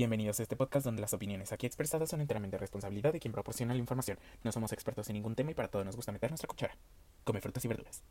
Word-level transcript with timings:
Bienvenidos 0.00 0.40
a 0.40 0.44
este 0.44 0.56
podcast 0.56 0.86
donde 0.86 1.02
las 1.02 1.12
opiniones 1.12 1.52
aquí 1.52 1.66
expresadas 1.66 2.08
son 2.08 2.22
enteramente 2.22 2.56
responsabilidad 2.56 3.12
de 3.12 3.20
quien 3.20 3.34
proporciona 3.34 3.74
la 3.74 3.80
información. 3.80 4.18
No 4.42 4.50
somos 4.50 4.72
expertos 4.72 5.06
en 5.10 5.12
ningún 5.12 5.34
tema 5.34 5.50
y 5.50 5.54
para 5.54 5.68
todo 5.68 5.84
nos 5.84 5.94
gusta 5.94 6.10
meter 6.10 6.30
nuestra 6.30 6.48
cuchara. 6.48 6.74
Come 7.22 7.42
frutas 7.42 7.62
y 7.66 7.68
verduras. 7.68 8.02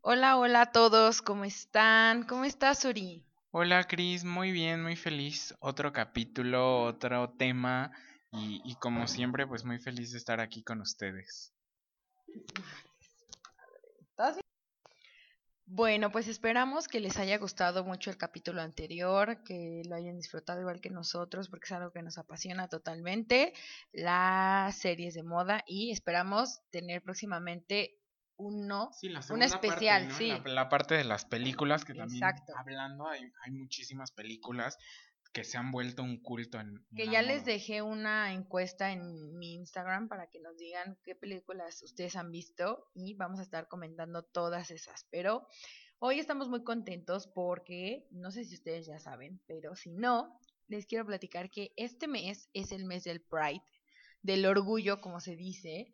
Hola, 0.00 0.38
hola 0.38 0.62
a 0.62 0.72
todos, 0.72 1.22
¿cómo 1.22 1.44
están? 1.44 2.24
¿Cómo 2.24 2.44
estás, 2.44 2.84
Uri? 2.84 3.24
Hola 3.56 3.84
Cris, 3.84 4.24
muy 4.24 4.50
bien, 4.50 4.82
muy 4.82 4.96
feliz. 4.96 5.54
Otro 5.60 5.92
capítulo, 5.92 6.82
otro 6.82 7.30
tema 7.38 7.92
y, 8.32 8.60
y 8.64 8.74
como 8.74 9.06
siempre, 9.06 9.46
pues 9.46 9.64
muy 9.64 9.78
feliz 9.78 10.10
de 10.10 10.18
estar 10.18 10.40
aquí 10.40 10.64
con 10.64 10.80
ustedes. 10.80 11.54
Bueno, 15.66 16.10
pues 16.10 16.26
esperamos 16.26 16.88
que 16.88 16.98
les 16.98 17.16
haya 17.16 17.38
gustado 17.38 17.84
mucho 17.84 18.10
el 18.10 18.16
capítulo 18.16 18.60
anterior, 18.60 19.44
que 19.44 19.82
lo 19.88 19.94
hayan 19.94 20.16
disfrutado 20.16 20.60
igual 20.60 20.80
que 20.80 20.90
nosotros, 20.90 21.48
porque 21.48 21.66
es 21.66 21.72
algo 21.72 21.92
que 21.92 22.02
nos 22.02 22.18
apasiona 22.18 22.66
totalmente, 22.66 23.52
las 23.92 24.76
series 24.76 25.14
de 25.14 25.22
moda 25.22 25.62
y 25.64 25.92
esperamos 25.92 26.60
tener 26.70 27.02
próximamente 27.02 28.00
Sí, 28.92 29.08
la 29.08 29.18
un 29.18 29.22
segunda 29.22 29.46
especial, 29.46 30.08
parte, 30.08 30.12
¿no? 30.12 30.18
sí. 30.18 30.42
La, 30.44 30.52
la 30.54 30.68
parte 30.68 30.94
de 30.94 31.04
las 31.04 31.24
películas, 31.24 31.84
que 31.84 31.94
también 31.94 32.22
Exacto. 32.22 32.52
hablando, 32.56 33.08
hay, 33.08 33.32
hay 33.44 33.52
muchísimas 33.52 34.10
películas 34.10 34.78
que 35.34 35.42
se 35.42 35.58
han 35.58 35.72
vuelto 35.72 36.04
un 36.04 36.18
culto 36.22 36.60
en... 36.60 36.86
Que 36.94 37.08
ya 37.08 37.20
les 37.20 37.44
dejé 37.44 37.82
una 37.82 38.32
encuesta 38.32 38.92
en 38.92 39.36
mi 39.36 39.54
Instagram 39.54 40.08
para 40.08 40.28
que 40.28 40.38
nos 40.38 40.56
digan 40.56 40.96
qué 41.02 41.16
películas 41.16 41.82
ustedes 41.82 42.14
han 42.14 42.30
visto 42.30 42.86
y 42.94 43.14
vamos 43.14 43.40
a 43.40 43.42
estar 43.42 43.66
comentando 43.66 44.22
todas 44.22 44.70
esas. 44.70 45.08
Pero 45.10 45.48
hoy 45.98 46.20
estamos 46.20 46.48
muy 46.48 46.62
contentos 46.62 47.26
porque, 47.26 48.06
no 48.12 48.30
sé 48.30 48.44
si 48.44 48.54
ustedes 48.54 48.86
ya 48.86 49.00
saben, 49.00 49.40
pero 49.46 49.74
si 49.74 49.90
no, 49.90 50.38
les 50.68 50.86
quiero 50.86 51.04
platicar 51.04 51.50
que 51.50 51.72
este 51.76 52.06
mes 52.06 52.48
es 52.52 52.70
el 52.70 52.84
mes 52.84 53.02
del 53.02 53.20
Pride, 53.20 53.64
del 54.22 54.46
orgullo, 54.46 55.00
como 55.00 55.18
se 55.18 55.34
dice. 55.34 55.92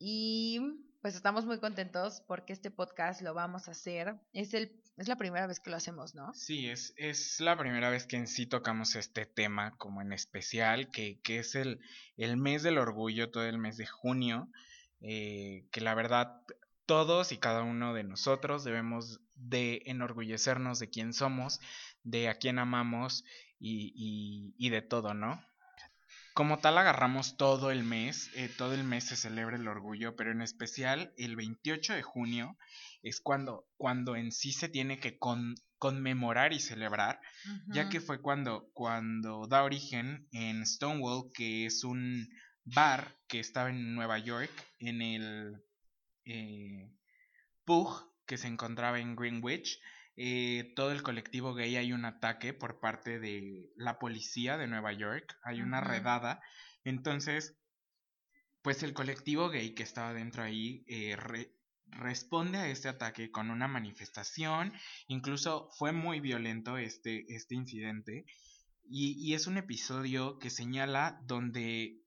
Y 0.00 0.60
pues 1.08 1.16
estamos 1.16 1.46
muy 1.46 1.58
contentos 1.58 2.22
porque 2.26 2.52
este 2.52 2.70
podcast 2.70 3.22
lo 3.22 3.32
vamos 3.32 3.66
a 3.66 3.70
hacer. 3.70 4.16
Es, 4.34 4.52
el, 4.52 4.78
es 4.98 5.08
la 5.08 5.16
primera 5.16 5.46
vez 5.46 5.58
que 5.58 5.70
lo 5.70 5.76
hacemos, 5.76 6.14
¿no? 6.14 6.34
Sí, 6.34 6.68
es, 6.68 6.92
es 6.98 7.40
la 7.40 7.56
primera 7.56 7.88
vez 7.88 8.06
que 8.06 8.16
en 8.16 8.26
sí 8.26 8.44
tocamos 8.44 8.94
este 8.94 9.24
tema 9.24 9.74
como 9.78 10.02
en 10.02 10.12
especial, 10.12 10.90
que, 10.90 11.18
que 11.22 11.38
es 11.38 11.54
el, 11.54 11.80
el 12.18 12.36
mes 12.36 12.62
del 12.62 12.76
orgullo, 12.76 13.30
todo 13.30 13.44
el 13.44 13.56
mes 13.56 13.78
de 13.78 13.86
junio, 13.86 14.50
eh, 15.00 15.64
que 15.70 15.80
la 15.80 15.94
verdad 15.94 16.42
todos 16.84 17.32
y 17.32 17.38
cada 17.38 17.62
uno 17.62 17.94
de 17.94 18.04
nosotros 18.04 18.62
debemos 18.62 19.22
de 19.34 19.80
enorgullecernos 19.86 20.78
de 20.78 20.90
quién 20.90 21.14
somos, 21.14 21.58
de 22.02 22.28
a 22.28 22.34
quién 22.34 22.58
amamos 22.58 23.24
y, 23.58 23.94
y, 23.96 24.54
y 24.58 24.68
de 24.68 24.82
todo, 24.82 25.14
¿no? 25.14 25.42
Como 26.38 26.58
tal 26.60 26.78
agarramos 26.78 27.36
todo 27.36 27.72
el 27.72 27.82
mes, 27.82 28.30
eh, 28.36 28.48
todo 28.56 28.72
el 28.72 28.84
mes 28.84 29.02
se 29.02 29.16
celebra 29.16 29.56
el 29.56 29.66
orgullo, 29.66 30.14
pero 30.14 30.30
en 30.30 30.40
especial 30.40 31.12
el 31.16 31.34
28 31.34 31.94
de 31.94 32.02
junio 32.02 32.56
es 33.02 33.20
cuando, 33.20 33.66
cuando 33.76 34.14
en 34.14 34.30
sí 34.30 34.52
se 34.52 34.68
tiene 34.68 35.00
que 35.00 35.18
con- 35.18 35.56
conmemorar 35.78 36.52
y 36.52 36.60
celebrar, 36.60 37.20
ya 37.72 37.88
que 37.88 38.00
fue 38.00 38.22
cuando, 38.22 38.70
cuando 38.72 39.48
da 39.48 39.64
origen 39.64 40.28
en 40.30 40.64
Stonewall, 40.64 41.28
que 41.34 41.66
es 41.66 41.82
un 41.82 42.28
bar 42.62 43.16
que 43.26 43.40
estaba 43.40 43.70
en 43.70 43.96
Nueva 43.96 44.20
York, 44.20 44.52
en 44.78 45.02
el 45.02 45.60
eh, 46.24 46.88
Pug, 47.64 48.14
que 48.26 48.38
se 48.38 48.46
encontraba 48.46 49.00
en 49.00 49.16
Greenwich. 49.16 49.80
Eh, 50.20 50.72
todo 50.74 50.90
el 50.90 51.02
colectivo 51.02 51.54
gay 51.54 51.76
hay 51.76 51.92
un 51.92 52.04
ataque 52.04 52.52
por 52.52 52.80
parte 52.80 53.20
de 53.20 53.70
la 53.76 53.98
policía 54.00 54.56
de 54.58 54.66
Nueva 54.66 54.92
York, 54.92 55.38
hay 55.44 55.62
una 55.62 55.80
redada. 55.80 56.40
Entonces, 56.84 57.56
pues 58.62 58.82
el 58.82 58.92
colectivo 58.92 59.48
gay 59.48 59.74
que 59.74 59.84
estaba 59.84 60.12
dentro 60.12 60.42
ahí 60.42 60.84
eh, 60.88 61.14
re- 61.16 61.54
responde 61.86 62.58
a 62.58 62.68
este 62.68 62.88
ataque 62.88 63.30
con 63.30 63.50
una 63.50 63.68
manifestación, 63.68 64.72
incluso 65.06 65.70
fue 65.78 65.92
muy 65.92 66.18
violento 66.20 66.76
este, 66.78 67.24
este 67.32 67.54
incidente, 67.54 68.24
y, 68.90 69.12
y 69.18 69.34
es 69.34 69.46
un 69.46 69.56
episodio 69.56 70.38
que 70.38 70.50
señala 70.50 71.20
donde 71.26 72.02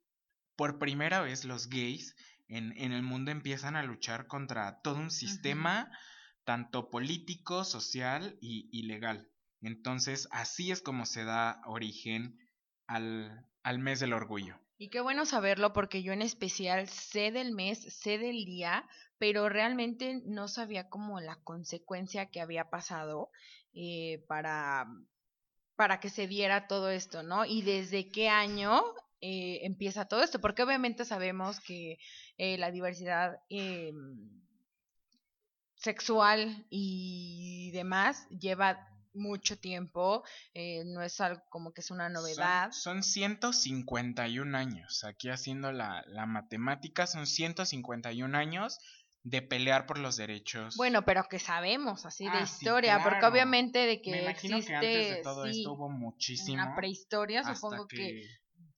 por 0.57 0.79
primera 0.79 1.21
vez 1.21 1.45
los 1.45 1.69
gays 1.69 2.15
en, 2.49 2.77
en 2.77 2.91
el 2.91 3.03
mundo 3.03 3.31
empiezan 3.31 3.75
a 3.77 3.83
luchar 3.83 4.27
contra 4.27 4.81
todo 4.81 4.97
un 4.97 5.11
sistema, 5.11 5.89
tanto 6.51 6.89
político, 6.89 7.63
social 7.63 8.37
y, 8.41 8.83
legal. 8.83 9.25
Entonces, 9.61 10.27
así 10.31 10.69
es 10.69 10.81
como 10.81 11.05
se 11.05 11.23
da 11.23 11.61
origen 11.65 12.37
al, 12.87 13.47
al 13.63 13.79
mes 13.79 14.01
del 14.01 14.11
orgullo. 14.11 14.59
Y 14.77 14.89
qué 14.89 14.99
bueno 14.99 15.25
saberlo 15.25 15.71
porque 15.71 16.03
yo 16.03 16.11
en 16.11 16.21
especial 16.21 16.89
sé 16.89 17.31
del 17.31 17.53
mes, 17.53 17.79
sé 17.95 18.17
del 18.17 18.43
día, 18.43 18.85
pero 19.17 19.47
realmente 19.47 20.21
no 20.25 20.49
sabía 20.49 20.89
como 20.89 21.21
la 21.21 21.37
consecuencia 21.37 22.25
que 22.25 22.41
había 22.41 22.69
pasado 22.69 23.29
eh, 23.73 24.25
para, 24.27 24.87
para 25.77 26.01
que 26.01 26.09
se 26.09 26.27
diera 26.27 26.67
todo 26.67 26.89
esto, 26.89 27.23
¿no? 27.23 27.45
Y 27.45 27.61
desde 27.61 28.11
qué 28.11 28.27
año 28.27 28.83
eh, 29.21 29.61
empieza 29.63 30.09
todo 30.09 30.21
esto, 30.21 30.41
porque 30.41 30.63
obviamente 30.63 31.05
sabemos 31.05 31.61
que 31.61 31.97
eh, 32.37 32.57
la 32.57 32.71
diversidad 32.71 33.39
eh, 33.49 33.93
sexual 35.81 36.65
y 36.69 37.71
demás 37.73 38.27
lleva 38.29 38.87
mucho 39.13 39.57
tiempo, 39.59 40.23
eh, 40.53 40.83
no 40.85 41.01
es 41.01 41.19
algo 41.19 41.41
como 41.49 41.73
que 41.73 41.81
es 41.81 41.91
una 41.91 42.07
novedad. 42.07 42.71
Son, 42.71 43.03
son 43.03 43.03
151 43.03 44.57
años. 44.57 45.03
Aquí 45.03 45.29
haciendo 45.29 45.71
la, 45.73 46.03
la 46.07 46.25
matemática, 46.25 47.07
son 47.07 47.27
151 47.27 48.37
años 48.37 48.77
de 49.23 49.41
pelear 49.41 49.85
por 49.85 49.97
los 49.99 50.15
derechos. 50.17 50.75
Bueno, 50.77 51.03
pero 51.03 51.25
que 51.29 51.39
sabemos 51.39 52.05
así 52.05 52.23
de 52.23 52.31
Ah, 52.37 52.45
sí, 52.45 52.55
historia, 52.63 53.01
porque 53.03 53.25
obviamente 53.25 53.79
de 53.79 54.01
que 54.01 54.11
me 54.11 54.21
imagino 54.23 54.57
existe 54.57 54.71
que 54.71 54.75
antes 54.77 55.09
de 55.17 55.21
todo 55.23 55.43
sí, 55.45 55.59
esto 55.59 55.73
hubo 55.73 55.91
en 55.91 55.99
muchísimo. 55.99 56.63
la 56.63 56.75
prehistoria, 56.75 57.43
supongo 57.43 57.87
que... 57.87 58.23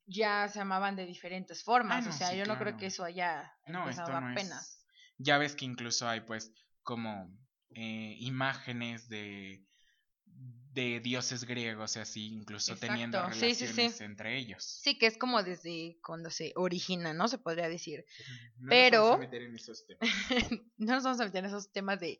ya 0.05 0.47
se 0.49 0.59
llamaban 0.59 0.95
de 0.95 1.05
diferentes 1.05 1.63
formas, 1.63 2.05
Ah, 2.05 2.09
o 2.09 2.11
no, 2.11 2.17
sea, 2.17 2.29
sí, 2.31 2.37
yo 2.37 2.45
no 2.45 2.57
creo 2.57 2.75
que 2.75 2.87
eso 2.87 3.03
haya 3.05 3.53
No, 3.67 3.81
empezado 3.83 4.09
esto 4.09 4.19
no 4.21 4.31
apenas. 4.31 4.61
es. 4.67 4.85
Ya 5.19 5.37
ves 5.37 5.55
que 5.55 5.63
incluso 5.65 6.09
hay 6.09 6.21
pues 6.21 6.51
como 6.83 7.29
eh, 7.71 8.15
imágenes 8.19 9.09
de 9.09 9.63
de 10.73 10.99
dioses 11.01 11.45
griegos 11.45 11.95
y 11.95 11.99
así, 11.99 12.27
incluso 12.33 12.75
teniendo 12.75 13.19
Exacto, 13.19 13.35
sí, 13.39 13.53
sí, 13.53 13.65
relaciones 13.65 13.95
sí. 13.97 14.03
entre 14.03 14.37
ellos. 14.37 14.63
Sí, 14.63 14.97
que 14.97 15.05
es 15.05 15.17
como 15.19 15.43
desde 15.43 15.99
cuando 16.03 16.31
se 16.31 16.51
origina, 16.55 17.13
¿no? 17.13 17.27
Se 17.27 17.37
podría 17.37 17.69
decir. 17.69 18.05
No 18.57 18.61
nos 18.65 18.69
Pero- 18.69 19.01
vamos 19.03 19.15
a 19.15 19.19
meter 19.19 19.41
en 19.43 19.55
esos 19.55 19.85
temas. 19.85 19.99
no 20.77 20.93
nos 20.95 21.03
vamos 21.03 21.19
a 21.19 21.25
meter 21.25 21.43
en 21.43 21.45
esos 21.45 21.71
temas 21.71 21.99
de, 21.99 22.19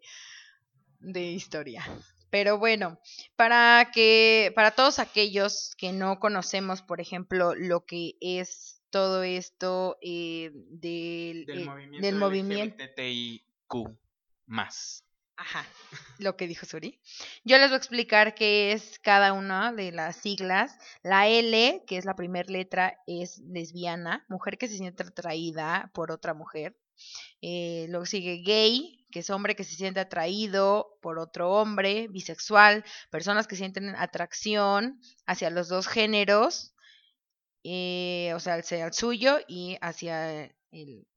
de 1.00 1.32
historia. 1.32 1.84
Pero 2.30 2.60
bueno, 2.60 3.00
para 3.36 3.90
que, 3.94 4.52
para 4.56 4.72
todos 4.72 5.00
aquellos 5.00 5.74
que 5.78 5.92
no 5.92 6.20
conocemos, 6.20 6.84
por 6.84 7.02
ejemplo, 7.02 7.56
lo 7.56 7.86
que 7.86 8.14
es 8.22 8.82
todo 8.92 9.24
esto 9.24 9.98
eh, 10.02 10.52
del, 10.54 11.46
Del 11.48 11.60
eh, 11.60 11.66
movimiento, 11.66 12.06
del 12.06 12.16
movimiento 12.16 12.84
LGBTIQ 12.84 13.98
más. 14.46 15.04
Ajá, 15.36 15.66
lo 16.20 16.38
que 16.38 16.48
dijo 16.48 16.66
Suri. 16.66 17.02
Yo 17.44 17.58
les 17.58 17.70
voy 17.70 17.76
a 17.76 17.78
explicar 17.78 18.36
qué 18.36 18.72
es 18.72 19.00
cada 19.00 19.34
una 19.34 19.74
de 19.74 19.92
las 19.92 20.18
siglas. 20.18 20.78
La 21.02 21.28
L, 21.28 21.84
que 21.88 21.98
es 21.98 22.06
la 22.06 22.16
primera 22.16 22.52
letra, 22.52 23.00
es 23.08 23.40
lesbiana, 23.40 24.26
mujer 24.30 24.58
que 24.58 24.68
se 24.68 24.78
siente 24.78 25.04
atraída 25.04 25.92
por 25.94 26.12
otra 26.12 26.34
mujer. 26.34 26.78
Eh, 27.42 27.88
luego 27.90 28.06
sigue 28.06 28.44
gay, 28.46 29.06
que 29.12 29.20
es 29.20 29.30
hombre 29.30 29.56
que 29.56 29.64
se 29.64 29.76
siente 29.76 30.00
atraído 30.00 30.98
por 31.02 31.20
otro 31.20 31.52
hombre, 31.52 32.08
bisexual, 32.10 32.84
personas 33.10 33.48
que 33.48 33.56
sienten 33.56 33.96
atracción 33.96 35.02
hacia 35.26 35.50
los 35.50 35.68
dos 35.68 35.88
géneros, 35.88 36.74
eh, 37.64 38.32
o 38.36 38.40
sea, 38.40 38.56
hacia 38.56 38.86
el 38.86 38.94
suyo 38.94 39.40
y 39.48 39.78
hacia 39.82 40.46
el 40.72 41.08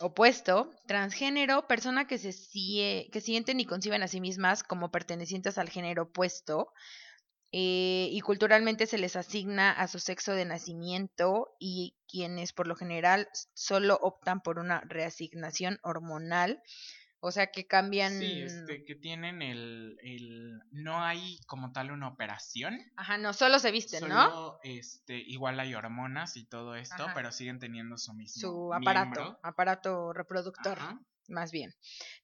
Opuesto. 0.00 0.70
transgénero, 0.86 1.66
persona 1.68 2.06
que 2.06 2.18
se 2.18 2.32
que 2.32 3.20
sienten 3.20 3.60
y 3.60 3.66
conciben 3.66 4.02
a 4.02 4.08
sí 4.08 4.20
mismas 4.20 4.62
como 4.62 4.90
pertenecientes 4.90 5.58
al 5.58 5.68
género 5.68 6.04
opuesto, 6.04 6.72
eh, 7.52 8.08
y 8.12 8.20
culturalmente 8.20 8.86
se 8.86 8.96
les 8.96 9.16
asigna 9.16 9.72
a 9.72 9.88
su 9.88 9.98
sexo 9.98 10.32
de 10.34 10.44
nacimiento 10.44 11.56
y 11.58 11.96
quienes 12.06 12.52
por 12.52 12.68
lo 12.68 12.76
general 12.76 13.28
solo 13.54 13.98
optan 14.00 14.40
por 14.40 14.60
una 14.60 14.82
reasignación 14.82 15.80
hormonal 15.82 16.62
O 17.22 17.30
sea, 17.30 17.48
que 17.50 17.66
cambian... 17.66 18.18
Sí, 18.18 18.42
este, 18.42 18.84
que 18.84 18.94
tienen 18.94 19.42
el, 19.42 19.98
el... 20.02 20.58
No 20.70 21.04
hay 21.04 21.38
como 21.46 21.70
tal 21.72 21.90
una 21.90 22.08
operación. 22.08 22.78
Ajá, 22.96 23.18
no, 23.18 23.34
solo 23.34 23.58
se 23.58 23.70
visten, 23.70 24.00
Solo, 24.00 24.14
¿no? 24.14 24.58
este, 24.62 25.18
igual 25.18 25.60
hay 25.60 25.74
hormonas 25.74 26.36
y 26.38 26.46
todo 26.46 26.74
esto, 26.76 27.04
Ajá. 27.04 27.14
pero 27.14 27.30
siguen 27.30 27.58
teniendo 27.58 27.98
su 27.98 28.14
mismo 28.14 28.40
Su 28.40 28.72
aparato, 28.74 29.20
miembro. 29.20 29.40
aparato 29.42 30.12
reproductor. 30.14 30.78
Ajá. 30.78 30.98
más 31.28 31.52
bien. 31.52 31.74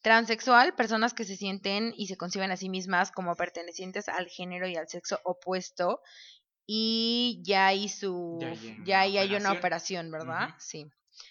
Transexual, 0.01 0.75
personas 0.75 1.13
que 1.15 1.25
se 1.25 1.37
sienten 1.37 1.93
y 1.97 2.07
se 2.07 2.17
conciben 2.17 2.51
a 2.51 2.57
sí 2.57 2.69
mismas 2.71 3.13
como 3.13 3.37
pertenecientes 3.37 4.09
al 4.09 4.29
género 4.29 4.67
y 4.67 4.77
al 4.77 4.89
sexo 4.89 5.21
opuesto. 5.25 6.01
Y 6.67 7.43
ya 7.45 7.67
hay 7.69 7.89
su. 7.89 8.39
Ya 8.85 9.05
Ya 9.07 9.21
hay 9.21 9.35
una 9.35 9.53
operación. 9.53 10.11
¿verdad? 10.11 10.55
Sí. 10.59 10.91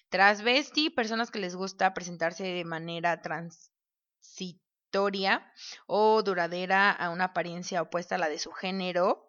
Transvesti, 0.09 0.89
personas 0.89 1.31
que 1.31 1.39
les 1.39 1.55
gusta 1.55 1.93
presentarse 1.93 2.43
de 2.43 2.65
manera 2.65 3.21
transitoria 3.21 5.49
o 5.87 6.21
duradera 6.23 6.91
a 6.91 7.09
una 7.09 7.25
apariencia 7.25 7.81
opuesta 7.81 8.15
a 8.15 8.17
la 8.17 8.29
de 8.29 8.39
su 8.39 8.51
género. 8.51 9.27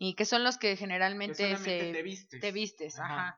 Y 0.00 0.14
que 0.14 0.24
son 0.24 0.44
los 0.44 0.58
que 0.58 0.76
generalmente 0.76 1.56
se, 1.56 1.92
te 1.92 2.02
vistes. 2.02 2.40
te 2.40 2.52
vistes. 2.52 2.98
Ajá. 3.00 3.36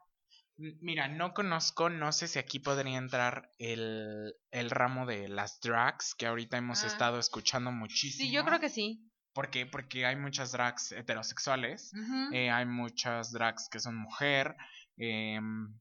Mira, 0.58 1.08
no 1.08 1.32
conozco, 1.32 1.88
no 1.88 2.12
sé 2.12 2.28
si 2.28 2.38
aquí 2.38 2.58
podría 2.58 2.98
entrar 2.98 3.50
el, 3.56 4.34
el 4.50 4.68
ramo 4.68 5.06
de 5.06 5.30
las 5.30 5.58
drags, 5.60 6.14
que 6.14 6.26
ahorita 6.26 6.58
hemos 6.58 6.84
Ah. 6.84 6.88
estado 6.88 7.18
escuchando 7.18 7.72
muchísimo. 7.72 8.28
Sí, 8.28 8.30
yo 8.30 8.44
creo 8.44 8.60
que 8.60 8.68
sí. 8.68 9.10
¿Por 9.32 9.48
qué? 9.48 9.64
Porque 9.64 10.04
hay 10.04 10.16
muchas 10.16 10.52
drags 10.52 10.92
heterosexuales, 10.92 11.92
eh, 12.34 12.50
hay 12.50 12.66
muchas 12.66 13.32
drags 13.32 13.70
que 13.70 13.80
son 13.80 13.96
mujer, 13.96 14.54
em, 14.98 15.80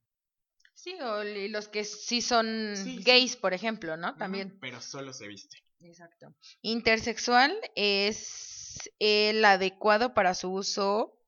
Sí, 0.82 0.94
o 1.00 1.22
los 1.24 1.68
que 1.68 1.84
sí 1.84 2.22
son 2.22 2.72
Sí, 2.74 2.96
sí. 2.98 3.02
gays, 3.04 3.36
por 3.36 3.52
ejemplo, 3.52 3.96
¿no? 3.98 4.16
También. 4.16 4.56
pero 4.60 4.80
solo 4.80 5.12
se 5.12 5.28
viste. 5.28 5.62
Exacto. 5.82 6.34
Intersexual 6.62 7.54
es 7.74 8.90
el 8.98 9.44
adecuado 9.44 10.14
para 10.14 10.34
su 10.34 10.50
uso, 10.52 11.18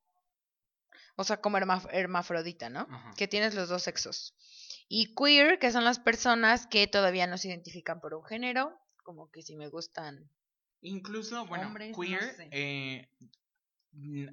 o 1.15 1.23
sea, 1.23 1.37
como 1.37 1.57
hermaf- 1.57 1.87
hermafrodita, 1.91 2.69
¿no? 2.69 2.87
Ajá. 2.89 3.13
Que 3.15 3.27
tienes 3.27 3.53
los 3.53 3.69
dos 3.69 3.83
sexos. 3.83 4.33
Y 4.89 5.13
queer, 5.15 5.59
que 5.59 5.71
son 5.71 5.83
las 5.83 5.99
personas 5.99 6.65
que 6.67 6.87
todavía 6.87 7.27
no 7.27 7.37
se 7.37 7.49
identifican 7.49 7.99
por 8.01 8.13
un 8.15 8.23
género, 8.25 8.75
como 9.03 9.29
que 9.29 9.41
si 9.43 9.55
me 9.55 9.67
gustan. 9.69 10.29
Incluso, 10.81 11.45
bueno, 11.45 11.67
Hombres, 11.67 11.95
no 11.95 12.03
queer, 12.03 12.35
sé. 12.35 12.47
eh, 12.51 13.07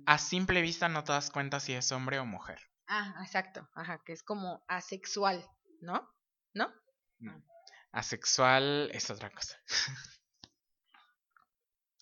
a 0.06 0.16
simple 0.18 0.62
vista 0.62 0.88
no 0.88 1.04
te 1.04 1.12
das 1.12 1.30
cuenta 1.30 1.60
si 1.60 1.74
es 1.74 1.92
hombre 1.92 2.18
o 2.18 2.24
mujer. 2.26 2.58
Ah, 2.92 3.14
exacto. 3.22 3.68
Ajá, 3.74 4.02
que 4.04 4.12
es 4.12 4.24
como 4.24 4.64
asexual, 4.66 5.48
¿no? 5.80 6.10
¿No? 6.54 6.72
No. 7.20 7.40
Asexual 7.92 8.90
es 8.92 9.08
otra 9.10 9.30
cosa. 9.30 9.56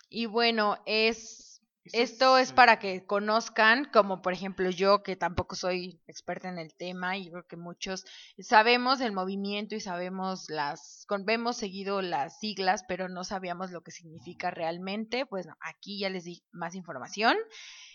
Y 0.08 0.24
bueno, 0.24 0.82
es 0.86 1.60
Esto 1.92 2.38
es 2.38 2.54
para 2.54 2.78
que 2.78 3.04
conozcan, 3.04 3.84
como 3.92 4.22
por 4.22 4.32
ejemplo 4.32 4.70
yo, 4.70 5.02
que 5.02 5.14
tampoco 5.16 5.56
soy 5.56 6.00
experta 6.06 6.48
en 6.48 6.58
el 6.58 6.74
tema, 6.74 7.18
y 7.18 7.30
creo 7.30 7.46
que 7.46 7.58
muchos 7.58 8.06
sabemos 8.38 9.02
el 9.02 9.12
movimiento 9.12 9.74
y 9.74 9.80
sabemos 9.80 10.48
las, 10.48 11.06
vemos 11.26 11.58
seguido 11.58 12.00
las 12.00 12.38
siglas, 12.38 12.84
pero 12.88 13.10
no 13.10 13.24
sabíamos 13.24 13.70
lo 13.70 13.82
que 13.82 13.90
significa 13.90 14.50
realmente. 14.50 15.26
Pues 15.26 15.46
no, 15.46 15.54
aquí 15.60 15.98
ya 15.98 16.08
les 16.08 16.24
di 16.24 16.42
más 16.50 16.74
información. 16.74 17.36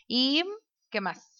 ¿Y 0.07 0.43
qué 0.91 1.01
más? 1.01 1.32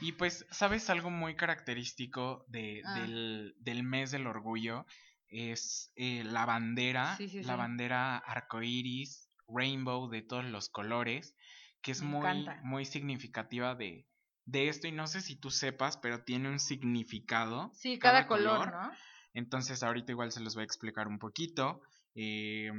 Y 0.00 0.12
pues, 0.12 0.46
¿sabes 0.50 0.90
algo 0.90 1.10
muy 1.10 1.36
característico 1.36 2.44
de, 2.48 2.82
Ah. 2.84 3.00
del, 3.00 3.54
del 3.58 3.82
mes 3.82 4.10
del 4.10 4.26
orgullo? 4.26 4.86
Es 5.28 5.92
eh, 5.96 6.22
la 6.24 6.46
bandera, 6.46 7.16
Sí, 7.16 7.28
sí, 7.28 7.42
la 7.42 7.54
sí. 7.54 7.58
bandera 7.58 8.18
arcoíris, 8.18 9.30
rainbow 9.48 10.08
de 10.08 10.22
todos 10.22 10.44
los 10.44 10.68
colores, 10.68 11.34
que 11.82 11.92
es 11.92 12.02
Me 12.02 12.08
muy, 12.08 12.18
encanta. 12.18 12.60
muy 12.62 12.84
significativa 12.84 13.74
de, 13.74 14.06
de 14.44 14.68
esto. 14.68 14.86
Y 14.86 14.92
no 14.92 15.06
sé 15.06 15.20
si 15.20 15.36
tú 15.36 15.50
sepas, 15.50 15.96
pero 15.96 16.24
tiene 16.24 16.48
un 16.50 16.60
significado. 16.60 17.70
Sí, 17.74 17.98
cada, 17.98 18.26
color, 18.26 18.72
¿no? 18.72 18.92
Entonces 19.34 19.82
ahorita 19.82 20.12
igual 20.12 20.32
se 20.32 20.40
los 20.40 20.54
voy 20.54 20.62
a 20.62 20.64
explicar 20.64 21.08
un 21.08 21.18
poquito. 21.18 21.80
Eh, 22.14 22.70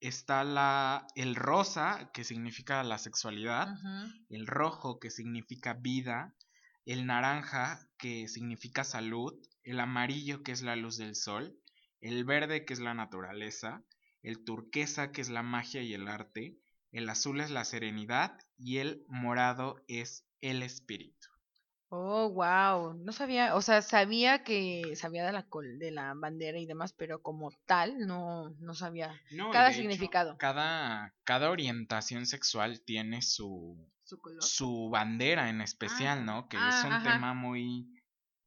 está 0.00 0.44
la, 0.44 1.06
el 1.14 1.34
rosa, 1.34 2.10
que 2.12 2.24
significa 2.24 2.82
la 2.82 2.98
sexualidad, 2.98 3.68
el 4.28 4.46
rojo, 4.46 4.98
que 4.98 5.10
significa 5.10 5.74
vida, 5.74 6.34
el 6.86 7.06
naranja, 7.06 7.88
que 7.98 8.28
significa 8.28 8.84
salud, 8.84 9.34
el 9.62 9.80
amarillo, 9.80 10.42
que 10.42 10.52
es 10.52 10.62
la 10.62 10.76
luz 10.76 10.96
del 10.96 11.14
sol, 11.14 11.58
el 12.00 12.24
verde, 12.24 12.64
que 12.64 12.72
es 12.72 12.80
la 12.80 12.94
naturaleza, 12.94 13.84
el 14.22 14.44
turquesa, 14.44 15.12
que 15.12 15.20
es 15.20 15.28
la 15.28 15.42
magia 15.42 15.82
y 15.82 15.94
el 15.94 16.08
arte, 16.08 16.58
el 16.92 17.08
azul 17.08 17.40
es 17.40 17.50
la 17.50 17.64
serenidad 17.64 18.38
y 18.58 18.78
el 18.78 19.04
morado 19.06 19.84
es 19.86 20.26
el 20.40 20.62
espíritu. 20.62 21.29
Oh, 21.92 22.28
wow. 22.30 22.94
No 22.94 23.12
sabía, 23.12 23.54
o 23.56 23.62
sea, 23.62 23.82
sabía 23.82 24.42
que 24.44 24.94
sabía 24.96 25.26
de 25.26 25.32
la 25.32 25.48
col- 25.48 25.78
de 25.78 25.90
la 25.90 26.14
bandera 26.14 26.58
y 26.58 26.66
demás, 26.66 26.92
pero 26.92 27.22
como 27.22 27.50
tal 27.66 28.06
no 28.06 28.50
no 28.60 28.74
sabía 28.74 29.20
No, 29.30 29.54
y 29.56 29.62
Cada 29.62 29.72
de 29.72 29.80
hecho, 29.80 30.04
significado. 30.04 30.32
cada, 30.36 31.14
cada 31.24 31.50
orientación 31.50 32.26
sexual 32.26 32.82
tiene 32.84 33.22
su, 33.22 33.90
su 34.04 34.18
color. 34.18 34.50
su 34.50 34.88
bandera 34.90 35.48
en 35.48 35.60
especial, 35.60 36.24
Ah, 36.24 36.26
¿no? 36.26 36.48
Que 36.48 36.68
ah, 36.68 36.68
es 36.68 36.84
un 36.84 37.00
ajá. 37.00 37.02
tema 37.02 37.32
muy 37.34 37.88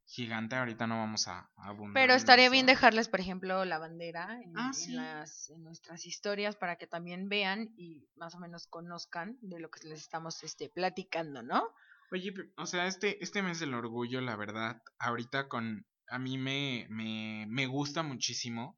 gigante. 0.05 0.55
Ahorita 0.55 0.87
no 0.87 0.97
vamos 0.99 1.27
a, 1.27 1.51
a 1.55 1.69
abundar 1.69 2.11
Pero 2.11 2.13
en 2.13 2.15
estaría 2.15 2.49
eso. 2.49 2.49
bien 2.49 2.65
dejarles, 2.65 3.07
por 3.07 3.19
ejemplo, 3.19 3.65
la 3.65 3.77
bandera 3.77 4.39
en, 4.41 4.55
Ah, 4.55 4.73
en 4.75 4.95
sí. 4.95 4.95
las, 4.95 5.49
en 5.49 5.63
nuestras 5.63 6.05
historias 6.05 6.55
para 6.55 6.75
que 6.77 6.87
también 6.87 7.29
vean 7.29 7.73
y 7.77 8.09
más 8.15 8.33
o 8.35 8.39
menos 8.39 8.67
conozcan 8.67 9.37
de 9.41 9.59
lo 9.59 9.69
que 9.69 9.87
les 9.87 9.99
estamos 10.01 10.43
este, 10.43 10.69
platicando, 10.69 11.41
¿no? 11.43 11.69
Oye, 12.11 12.33
o 12.57 12.65
sea, 12.65 12.87
este, 12.87 13.23
este 13.23 13.41
mes 13.41 13.59
del 13.59 13.73
orgullo, 13.73 14.21
la 14.21 14.35
verdad, 14.35 14.81
ahorita 14.99 15.47
con. 15.47 15.85
A 16.09 16.19
mí 16.19 16.37
me, 16.37 16.85
me, 16.89 17.45
me 17.47 17.65
gusta 17.65 18.03
muchísimo. 18.03 18.77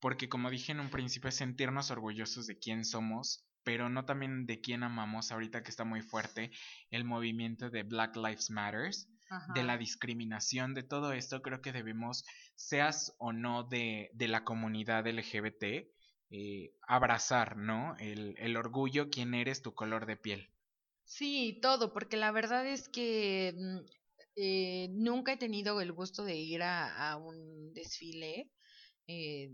Porque, 0.00 0.30
como 0.30 0.48
dije 0.48 0.72
en 0.72 0.80
un 0.80 0.90
principio, 0.90 1.28
es 1.28 1.36
sentirnos 1.36 1.90
orgullosos 1.90 2.46
de 2.46 2.58
quién 2.58 2.84
somos. 2.84 3.44
Pero 3.62 3.90
no 3.90 4.06
también 4.06 4.46
de 4.46 4.60
quién 4.60 4.82
amamos. 4.82 5.30
Ahorita 5.30 5.62
que 5.62 5.70
está 5.70 5.84
muy 5.84 6.00
fuerte 6.00 6.50
el 6.90 7.04
movimiento 7.04 7.68
de 7.68 7.82
Black 7.82 8.16
Lives 8.16 8.50
Matters. 8.50 9.08
de 9.54 9.62
la 9.62 9.78
discriminación, 9.78 10.74
de 10.74 10.82
todo 10.82 11.12
esto, 11.12 11.40
creo 11.40 11.60
que 11.60 11.70
debemos, 11.70 12.24
seas 12.56 13.14
o 13.18 13.32
no 13.32 13.62
de, 13.62 14.10
de 14.12 14.26
la 14.26 14.42
comunidad 14.42 15.06
LGBT, 15.06 15.86
eh, 16.30 16.72
abrazar, 16.86 17.56
¿no? 17.56 17.96
El, 17.98 18.34
el 18.38 18.56
orgullo, 18.56 19.08
quién 19.08 19.34
eres, 19.34 19.62
tu 19.62 19.72
color 19.72 20.06
de 20.06 20.16
piel. 20.16 20.50
Sí, 21.10 21.58
todo, 21.60 21.92
porque 21.92 22.16
la 22.16 22.30
verdad 22.30 22.64
es 22.66 22.88
que 22.88 23.52
mm, 23.56 23.78
eh, 24.36 24.88
nunca 24.92 25.32
he 25.32 25.36
tenido 25.36 25.80
el 25.80 25.92
gusto 25.92 26.24
de 26.24 26.36
ir 26.36 26.62
a, 26.62 27.16
un 27.16 27.72
desfile 27.74 28.52
eh, 29.08 29.50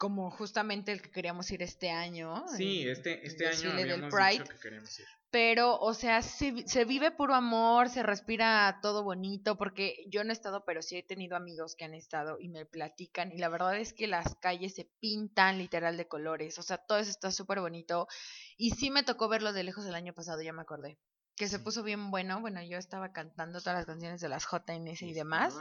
como 0.00 0.30
justamente 0.30 0.92
el 0.92 1.02
que 1.02 1.10
queríamos 1.10 1.50
ir 1.50 1.62
este 1.62 1.90
año. 1.90 2.42
Sí, 2.56 2.84
el- 2.84 2.88
este, 2.88 3.20
el 3.20 3.26
este 3.26 3.46
año 3.46 3.50
desfile 3.54 3.74
del 3.82 3.90
habíamos 3.92 4.14
Pride. 4.14 4.30
dicho 4.30 4.44
que 4.54 4.58
queremos 4.58 4.98
ir. 4.98 5.06
pero, 5.30 5.78
o 5.78 5.92
sea, 5.92 6.22
se, 6.22 6.66
se 6.66 6.84
vive 6.86 7.10
puro 7.10 7.34
amor, 7.34 7.90
se 7.90 8.02
respira 8.02 8.78
todo 8.80 9.04
bonito, 9.04 9.56
porque 9.58 9.94
yo 10.08 10.24
no 10.24 10.30
he 10.30 10.32
estado, 10.32 10.64
pero 10.64 10.80
sí 10.80 10.96
he 10.96 11.02
tenido 11.04 11.36
amigos 11.36 11.76
que 11.76 11.84
han 11.84 11.92
estado 11.94 12.38
y 12.40 12.48
me 12.48 12.64
platican, 12.64 13.30
y 13.30 13.36
la 13.38 13.48
verdad 13.50 13.76
es 13.76 13.92
que 13.92 14.06
las 14.08 14.34
calles 14.36 14.74
se 14.74 14.86
pintan 15.00 15.58
literal 15.58 15.96
de 15.98 16.08
colores, 16.08 16.58
o 16.58 16.62
sea, 16.62 16.78
todo 16.78 16.98
eso 16.98 17.10
está 17.10 17.30
súper 17.30 17.60
bonito, 17.60 18.08
y 18.56 18.70
sí 18.70 18.90
me 18.90 19.02
tocó 19.04 19.28
verlo 19.28 19.52
de 19.52 19.62
lejos 19.64 19.84
el 19.86 19.94
año 19.94 20.14
pasado, 20.14 20.40
ya 20.42 20.52
me 20.54 20.62
acordé, 20.62 20.98
que 21.36 21.46
se 21.46 21.58
puso 21.60 21.82
bien 21.84 22.10
bueno, 22.10 22.40
bueno, 22.40 22.60
yo 22.64 22.78
estaba 22.78 23.12
cantando 23.12 23.60
todas 23.60 23.76
las 23.76 23.86
canciones 23.86 24.20
de 24.20 24.28
las 24.30 24.46
JNS 24.50 25.02
y 25.06 25.12
demás. 25.12 25.54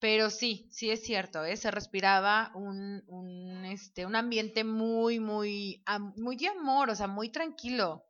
Pero 0.00 0.30
sí, 0.30 0.66
sí 0.72 0.90
es 0.90 1.02
cierto, 1.02 1.44
¿eh? 1.44 1.56
se 1.56 1.70
respiraba 1.70 2.50
un, 2.54 3.02
un, 3.06 3.64
este, 3.66 4.06
un 4.06 4.16
ambiente 4.16 4.64
muy, 4.64 5.20
muy, 5.20 5.82
muy 6.16 6.36
de 6.36 6.48
amor, 6.48 6.90
o 6.90 6.94
sea, 6.96 7.06
muy 7.06 7.30
tranquilo. 7.30 8.02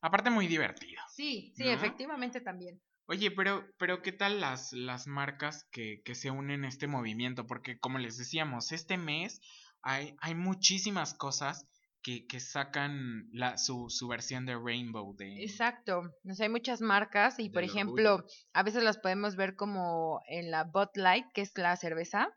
Aparte 0.00 0.30
muy 0.30 0.46
divertido. 0.46 1.02
Sí, 1.10 1.52
sí, 1.56 1.64
¿No? 1.64 1.70
efectivamente 1.70 2.40
también. 2.40 2.80
Oye, 3.06 3.30
pero, 3.30 3.64
pero 3.78 4.02
¿qué 4.02 4.12
tal 4.12 4.40
las, 4.40 4.72
las 4.74 5.06
marcas 5.06 5.66
que, 5.72 6.02
que 6.04 6.14
se 6.14 6.30
unen 6.30 6.66
a 6.66 6.68
este 6.68 6.86
movimiento? 6.86 7.46
Porque 7.46 7.78
como 7.78 7.98
les 7.98 8.18
decíamos, 8.18 8.70
este 8.70 8.98
mes 8.98 9.40
hay, 9.80 10.14
hay 10.20 10.34
muchísimas 10.34 11.14
cosas 11.14 11.66
que, 12.02 12.26
que 12.26 12.40
sacan 12.40 13.28
la, 13.32 13.58
su, 13.58 13.90
su 13.90 14.08
versión 14.08 14.46
de 14.46 14.56
Rainbow. 14.56 15.14
De, 15.16 15.42
Exacto. 15.42 16.02
O 16.28 16.34
sea, 16.34 16.46
hay 16.46 16.52
muchas 16.52 16.80
marcas 16.80 17.38
y, 17.38 17.50
por 17.50 17.64
ejemplo, 17.64 18.14
orgullo. 18.14 18.32
a 18.52 18.62
veces 18.62 18.82
las 18.82 18.98
podemos 18.98 19.36
ver 19.36 19.56
como 19.56 20.20
en 20.28 20.50
la 20.50 20.64
Bud 20.64 20.88
Light, 20.94 21.26
que 21.34 21.42
es 21.42 21.52
la 21.56 21.76
cerveza, 21.76 22.28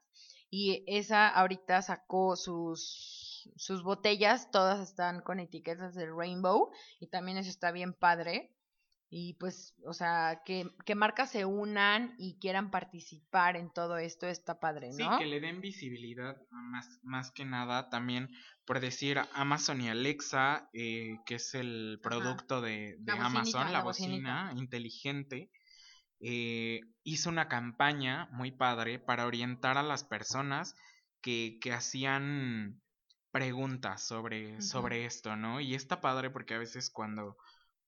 y 0.50 0.84
esa 0.88 1.28
ahorita 1.28 1.82
sacó 1.82 2.36
sus 2.36 3.22
sus 3.56 3.84
botellas, 3.84 4.52
todas 4.52 4.88
están 4.88 5.22
con 5.22 5.40
etiquetas 5.40 5.96
de 5.96 6.08
Rainbow 6.12 6.72
y 7.00 7.08
también 7.08 7.38
eso 7.38 7.50
está 7.50 7.72
bien 7.72 7.94
padre. 7.94 8.52
Y 9.14 9.34
pues, 9.34 9.76
o 9.86 9.92
sea, 9.92 10.42
que, 10.46 10.72
que 10.86 10.96
marcas 10.96 11.32
se 11.32 11.44
unan 11.44 12.16
y 12.18 12.40
quieran 12.40 12.72
participar 12.72 13.58
en 13.58 13.70
todo 13.70 13.98
esto 13.98 14.26
está 14.26 14.62
padre, 14.62 14.92
¿no? 14.92 14.96
Sí, 14.96 15.04
que 15.20 15.26
le 15.26 15.42
den 15.42 15.60
visibilidad 15.60 16.38
más, 16.50 16.88
más 17.04 17.30
que 17.32 17.44
nada 17.44 17.90
también, 17.90 18.30
por 18.64 18.80
decir, 18.80 19.20
Amazon 19.34 19.82
y 19.82 19.90
Alexa, 19.90 20.70
eh, 20.72 21.18
que 21.26 21.36
es 21.36 21.54
el 21.56 22.00
producto 22.02 22.62
de, 22.62 22.96
de 23.00 23.14
La 23.14 23.26
Amazon, 23.26 23.66
la, 23.66 23.72
la 23.72 23.84
bocina 23.84 24.44
bocinita. 24.46 24.64
inteligente, 24.64 25.52
eh, 26.22 26.80
hizo 27.04 27.30
una 27.30 27.50
campaña 27.50 28.30
muy 28.32 28.52
padre 28.52 28.98
para 28.98 29.26
orientar 29.26 29.78
a 29.78 29.84
las 29.84 30.06
personas 30.06 30.74
que, 31.20 31.58
que 31.60 31.74
hacían 31.74 32.82
preguntas 33.32 34.08
sobre, 34.08 34.62
sobre 34.62 35.04
esto, 35.06 35.36
¿no? 35.36 35.60
Y 35.60 35.76
está 35.76 36.00
padre 36.00 36.30
porque 36.30 36.54
a 36.54 36.60
veces 36.60 36.90
cuando, 36.90 37.36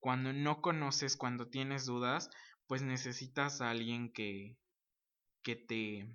cuando 0.03 0.33
no 0.33 0.61
conoces, 0.61 1.15
cuando 1.15 1.47
tienes 1.47 1.85
dudas, 1.85 2.29
pues 2.67 2.81
necesitas 2.81 3.61
a 3.61 3.69
alguien 3.69 4.11
que, 4.11 4.57
que 5.41 5.55
te... 5.55 6.13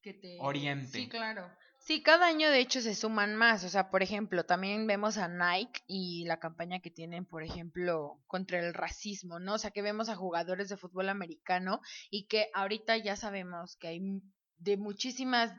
que 0.00 0.14
te 0.14 0.38
Oriente. 0.40 0.92
Sí, 0.92 1.06
claro. 1.10 1.54
Sí, 1.76 2.02
cada 2.02 2.26
año 2.26 2.48
de 2.48 2.60
hecho 2.60 2.80
se 2.80 2.94
suman 2.94 3.36
más. 3.36 3.62
O 3.64 3.68
sea, 3.68 3.90
por 3.90 4.02
ejemplo, 4.02 4.46
también 4.46 4.86
vemos 4.86 5.18
a 5.18 5.28
Nike 5.28 5.82
y 5.86 6.24
la 6.24 6.40
campaña 6.40 6.80
que 6.80 6.90
tienen, 6.90 7.26
por 7.26 7.42
ejemplo, 7.42 8.22
contra 8.26 8.58
el 8.58 8.72
racismo, 8.72 9.38
¿no? 9.38 9.56
O 9.56 9.58
sea, 9.58 9.70
que 9.70 9.82
vemos 9.82 10.08
a 10.08 10.16
jugadores 10.16 10.70
de 10.70 10.78
fútbol 10.78 11.10
americano 11.10 11.82
y 12.08 12.26
que 12.26 12.48
ahorita 12.54 12.96
ya 12.96 13.16
sabemos 13.16 13.76
que 13.76 13.88
hay 13.88 14.00
de 14.56 14.78
muchísimas 14.78 15.54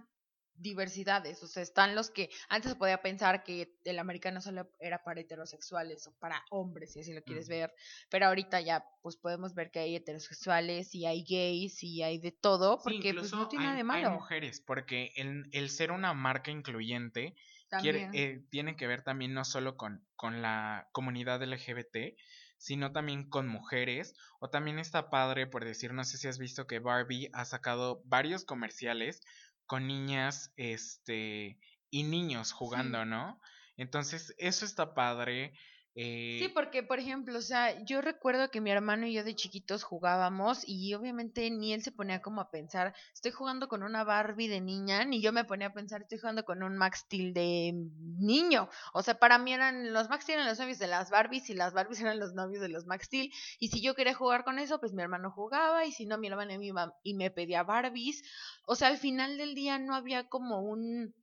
diversidades. 0.62 1.42
O 1.44 1.48
sea, 1.48 1.64
están 1.64 1.96
los 1.96 2.10
que 2.12 2.30
antes 2.50 2.72
se 2.72 2.78
podía 2.78 3.02
pensar 3.02 3.44
que 3.44 3.78
el 3.84 4.00
americano 4.00 4.42
solo 4.42 4.72
era 4.80 5.04
para 5.04 5.22
heterosexuales 5.22 6.06
o 6.08 6.14
para 6.20 6.44
hombres, 6.52 6.94
si 6.94 7.00
así 7.02 7.14
lo 7.14 7.24
quieres 7.24 7.48
ver. 7.48 7.74
Pero 8.10 8.28
ahorita 8.28 8.62
ya, 8.62 8.86
pues 9.02 9.18
podemos 9.18 9.54
ver 9.54 9.72
que 9.72 9.80
hay 9.80 9.96
heterosexuales 9.96 10.94
y 10.96 11.06
hay 11.06 11.24
gays 11.24 11.84
y 11.84 12.04
hay 12.04 12.20
de 12.20 12.32
todo, 12.32 12.78
Sí, 12.78 12.84
porque 12.84 13.14
pues 13.14 13.32
incluso 13.32 13.38
no 13.38 13.48
tiene 13.48 13.64
hay, 13.64 13.66
nada 13.66 13.78
de 13.78 13.84
hay 13.90 14.04
malo. 14.04 14.10
mujeres, 14.12 14.62
porque 14.62 15.12
el, 15.16 15.50
el 15.52 15.70
ser 15.70 15.92
una 15.92 16.14
marca 16.14 16.50
incluyente 16.52 17.36
quiere- 17.76 18.10
eh, 18.14 18.46
tiene 18.50 18.76
que 18.76 18.88
ver 18.88 19.04
también 19.04 19.34
no 19.34 19.44
solo 19.46 19.76
con, 19.78 20.08
con 20.16 20.42
la 20.42 20.90
comunidad 20.94 21.44
LGBT, 21.44 22.16
sino 22.58 22.92
también 22.92 23.30
con 23.30 23.48
mujeres, 23.48 24.14
o 24.40 24.50
también 24.50 24.80
está 24.80 25.10
padre 25.10 25.48
por 25.48 25.64
decir, 25.66 25.94
no 25.94 26.04
sé 26.04 26.18
si 26.18 26.28
has 26.28 26.38
visto 26.40 26.68
que 26.68 26.80
Barbie 26.80 27.30
ha 27.34 27.46
sacado 27.46 28.02
varios 28.06 28.44
comerciales 28.46 29.22
con 29.70 29.86
niñas, 29.86 30.52
este, 30.58 31.60
y 31.92 32.02
niños 32.02 32.54
jugando, 32.54 33.06
¿no? 33.06 33.40
Entonces, 33.78 34.34
eso 34.40 34.66
está 34.66 34.96
padre. 34.96 35.54
Eh, 36.02 36.38
Sí, 36.40 36.48
porque, 36.48 36.82
por 36.82 37.00
ejemplo, 37.00 37.38
o 37.38 37.42
sea, 37.42 37.84
yo 37.84 38.02
recuerdo 38.02 38.50
que 38.50 38.62
mi 38.62 38.72
hermano 38.72 39.06
y 39.06 39.14
yo 39.14 39.26
de 39.26 39.36
chiquitos 39.36 39.84
jugábamos 39.84 40.64
y 40.66 40.94
obviamente 40.94 41.50
ni 41.52 41.74
él 41.74 41.84
se 41.84 41.92
ponía 41.92 42.22
como 42.22 42.40
a 42.40 42.50
pensar, 42.50 42.96
estoy 43.14 43.32
jugando 43.32 43.68
con 43.68 43.84
una 43.84 44.06
Barbie 44.06 44.48
de 44.48 44.62
niña, 44.62 45.04
ni 45.04 45.22
yo 45.22 45.34
me 45.34 45.44
ponía 45.44 45.68
a 45.68 45.74
pensar, 45.74 46.02
estoy 46.02 46.18
jugando 46.18 46.46
con 46.46 46.64
un 46.64 46.78
Max 46.78 47.00
Steel 47.00 47.34
de 47.34 47.74
niño. 48.18 48.70
O 48.94 49.04
sea, 49.04 49.20
para 49.20 49.38
mí 49.38 49.52
eran, 49.52 49.92
los 49.92 50.10
Max 50.10 50.24
Steel 50.24 50.40
eran 50.40 50.48
los 50.48 50.60
novios 50.60 50.80
de 50.80 50.88
las 50.88 51.10
Barbies 51.10 51.50
y 51.50 51.54
las 51.54 51.74
Barbies 51.74 52.00
eran 52.02 52.20
los 52.20 52.34
novios 52.34 52.62
de 52.62 52.70
los 52.70 52.86
Max 52.86 53.08
Steel. 53.08 53.34
Y 53.60 53.68
si 53.68 53.82
yo 53.82 53.94
quería 53.94 54.14
jugar 54.14 54.46
con 54.46 54.58
eso, 54.58 54.80
pues 54.80 54.94
mi 54.94 55.02
hermano 55.02 55.32
jugaba 55.32 55.86
y 55.86 55.92
si 55.92 56.06
no, 56.06 56.18
mi 56.18 56.28
hermano 56.28 56.58
me 56.58 56.66
iba 56.66 56.96
y 57.04 57.14
me 57.14 57.30
pedía 57.30 57.64
Barbies. 57.64 58.24
O 58.66 58.76
sea, 58.76 58.88
al 58.88 58.98
final 58.98 59.38
del 59.38 59.54
día 59.54 59.80
no 59.80 59.96
había 59.96 60.30
como 60.30 60.62
un 60.62 61.14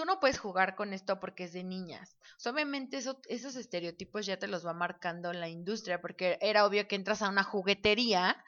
tú 0.00 0.06
no 0.06 0.18
puedes 0.18 0.38
jugar 0.38 0.76
con 0.76 0.94
esto 0.94 1.20
porque 1.20 1.44
es 1.44 1.52
de 1.52 1.62
niñas. 1.62 2.16
O 2.38 2.40
sea, 2.40 2.52
obviamente 2.52 2.96
eso, 2.96 3.20
esos 3.28 3.54
estereotipos 3.54 4.24
ya 4.24 4.38
te 4.38 4.48
los 4.48 4.64
va 4.64 4.72
marcando 4.72 5.30
la 5.34 5.50
industria, 5.50 6.00
porque 6.00 6.38
era 6.40 6.64
obvio 6.64 6.88
que 6.88 6.96
entras 6.96 7.20
a 7.20 7.28
una 7.28 7.42
juguetería. 7.44 8.42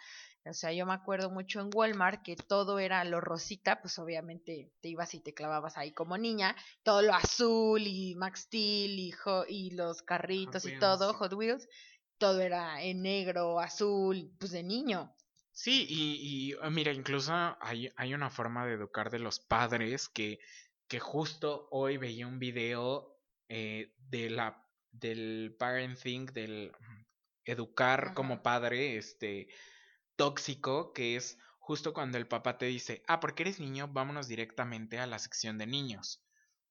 O 0.46 0.54
sea, 0.54 0.72
yo 0.72 0.86
me 0.86 0.94
acuerdo 0.94 1.28
mucho 1.30 1.60
en 1.60 1.68
Walmart 1.74 2.22
que 2.22 2.36
todo 2.36 2.78
era 2.78 3.04
lo 3.04 3.20
rosita, 3.20 3.82
pues 3.82 3.98
obviamente 3.98 4.72
te 4.80 4.88
ibas 4.88 5.12
y 5.12 5.20
te 5.20 5.34
clavabas 5.34 5.76
ahí 5.76 5.92
como 5.92 6.16
niña, 6.16 6.56
todo 6.82 7.02
lo 7.02 7.12
azul 7.12 7.82
y 7.86 8.14
Max 8.14 8.44
Steel 8.44 8.98
y, 8.98 9.10
Jo- 9.12 9.44
y 9.46 9.72
los 9.72 10.00
carritos 10.00 10.64
y 10.64 10.78
todo. 10.78 11.12
Hot 11.12 11.34
Wheels, 11.34 11.68
todo 12.16 12.40
era 12.40 12.82
en 12.82 13.02
negro, 13.02 13.60
azul, 13.60 14.32
pues 14.38 14.52
de 14.52 14.62
niño. 14.62 15.14
Sí, 15.52 15.86
y, 15.86 16.52
y, 16.54 16.56
ah, 16.62 16.70
mira, 16.70 16.92
incluso 16.94 17.34
hay, 17.60 17.90
hay 17.96 18.14
una 18.14 18.30
forma 18.30 18.64
de 18.64 18.72
educar 18.72 19.10
de 19.10 19.18
los 19.18 19.38
padres 19.38 20.08
que, 20.08 20.38
que 20.92 21.00
justo 21.00 21.68
hoy 21.70 21.96
veía 21.96 22.26
un 22.26 22.38
video 22.38 23.18
eh, 23.48 23.94
de 24.10 24.28
la, 24.28 24.62
del 24.90 25.56
parenting, 25.58 26.26
del 26.26 26.70
educar 27.46 28.12
como 28.12 28.42
padre, 28.42 28.98
este, 28.98 29.48
tóxico, 30.16 30.92
que 30.92 31.16
es 31.16 31.38
justo 31.58 31.94
cuando 31.94 32.18
el 32.18 32.28
papá 32.28 32.58
te 32.58 32.66
dice, 32.66 33.02
ah, 33.08 33.20
porque 33.20 33.44
eres 33.44 33.58
niño, 33.58 33.88
vámonos 33.88 34.28
directamente 34.28 34.98
a 34.98 35.06
la 35.06 35.18
sección 35.18 35.56
de 35.56 35.66
niños. 35.66 36.21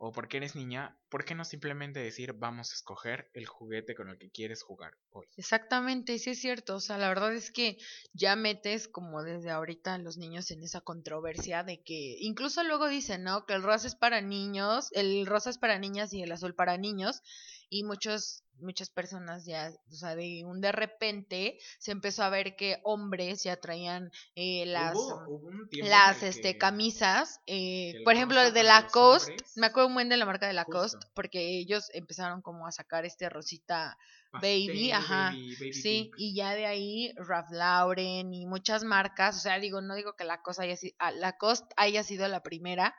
O 0.04 0.12
porque 0.12 0.38
eres 0.38 0.56
niña, 0.56 0.98
¿por 1.10 1.26
qué 1.26 1.36
no 1.36 1.46
simplemente 1.46 2.00
decir, 2.00 2.34
vamos 2.34 2.72
a 2.72 2.74
escoger 2.74 3.30
el 3.36 3.46
juguete 3.46 3.94
con 3.94 4.10
el 4.10 4.18
que 4.18 4.32
quieres 4.32 4.64
jugar 4.64 4.98
hoy? 5.12 5.28
Exactamente, 5.38 6.18
sí 6.18 6.32
es 6.32 6.42
cierto. 6.42 6.78
O 6.78 6.80
sea, 6.80 6.98
la 6.98 7.08
verdad 7.08 7.32
es 7.36 7.52
que 7.52 7.78
ya 8.12 8.36
metes 8.36 8.88
como 8.88 9.22
desde 9.22 9.52
ahorita 9.52 9.94
a 9.94 10.00
los 10.00 10.18
niños 10.18 10.50
en 10.50 10.64
esa 10.64 10.82
controversia 10.82 11.64
de 11.64 11.84
que 11.84 12.16
incluso 12.20 12.64
luego 12.64 12.88
dicen, 12.88 13.22
¿no? 13.22 13.46
Que 13.46 13.54
el 13.54 13.62
rosa 13.62 13.86
es 13.86 13.96
para 13.96 14.22
niños, 14.22 14.88
el 14.94 15.28
rosa 15.28 15.52
es 15.52 15.60
para 15.60 15.78
niñas 15.78 16.12
y 16.14 16.24
el 16.24 16.32
azul 16.32 16.56
para 16.56 16.80
niños. 16.80 17.22
Y 17.70 17.84
muchos, 17.84 18.44
muchas 18.62 18.90
personas 18.90 19.46
ya, 19.46 19.72
o 19.90 19.94
sea, 19.96 20.16
de 20.16 20.44
un 20.46 20.62
de 20.62 20.72
repente 20.72 21.58
se 21.80 21.92
empezó 21.92 22.24
a 22.24 22.30
ver 22.30 22.56
que 22.56 22.80
hombres 22.84 23.44
ya 23.44 23.58
traían 23.58 24.12
eh, 24.36 24.66
las 24.66 24.96
Hubo- 24.96 25.26
hubo 25.28 25.48
un 25.48 25.70
tiempo 25.70 25.86
en 25.86 25.92
las 25.92 26.24
este 26.24 26.58
camisas 26.58 27.40
eh, 27.48 28.02
por 28.04 28.14
ejemplo 28.14 28.52
de 28.52 28.64
Lacoste 28.64 29.36
me 29.56 29.68
acuerdo 29.68 29.90
muy 29.90 30.02
bien 30.04 30.10
de 30.10 30.18
la 30.18 30.26
marca 30.26 30.48
de 30.48 30.54
Lacoste 30.54 30.98
Justo. 30.98 31.12
porque 31.14 31.58
ellos 31.60 31.90
empezaron 31.94 32.42
como 32.42 32.68
a 32.68 32.72
sacar 32.72 33.06
este 33.06 33.30
rosita 33.30 33.98
Pastel, 34.32 34.68
baby, 34.70 34.92
ajá, 34.92 35.32
baby, 35.32 35.56
baby 35.60 35.74
Sí, 35.74 36.04
pink. 36.06 36.16
y 36.18 36.36
ya 36.36 36.56
de 36.56 36.66
ahí 36.66 37.12
Ralph 37.18 37.50
Lauren 37.52 38.34
y 38.34 38.46
muchas 38.46 38.86
marcas, 38.86 39.36
o 39.36 39.40
sea, 39.42 39.60
digo, 39.60 39.82
no 39.82 39.94
digo 39.96 40.14
que 40.16 40.24
la 40.24 40.42
cosa 40.42 40.64
haya 40.64 40.78
sido, 40.78 40.96
Lacoste 41.16 41.74
haya 41.76 42.02
sido 42.04 42.28
la 42.30 42.42
primera, 42.42 42.96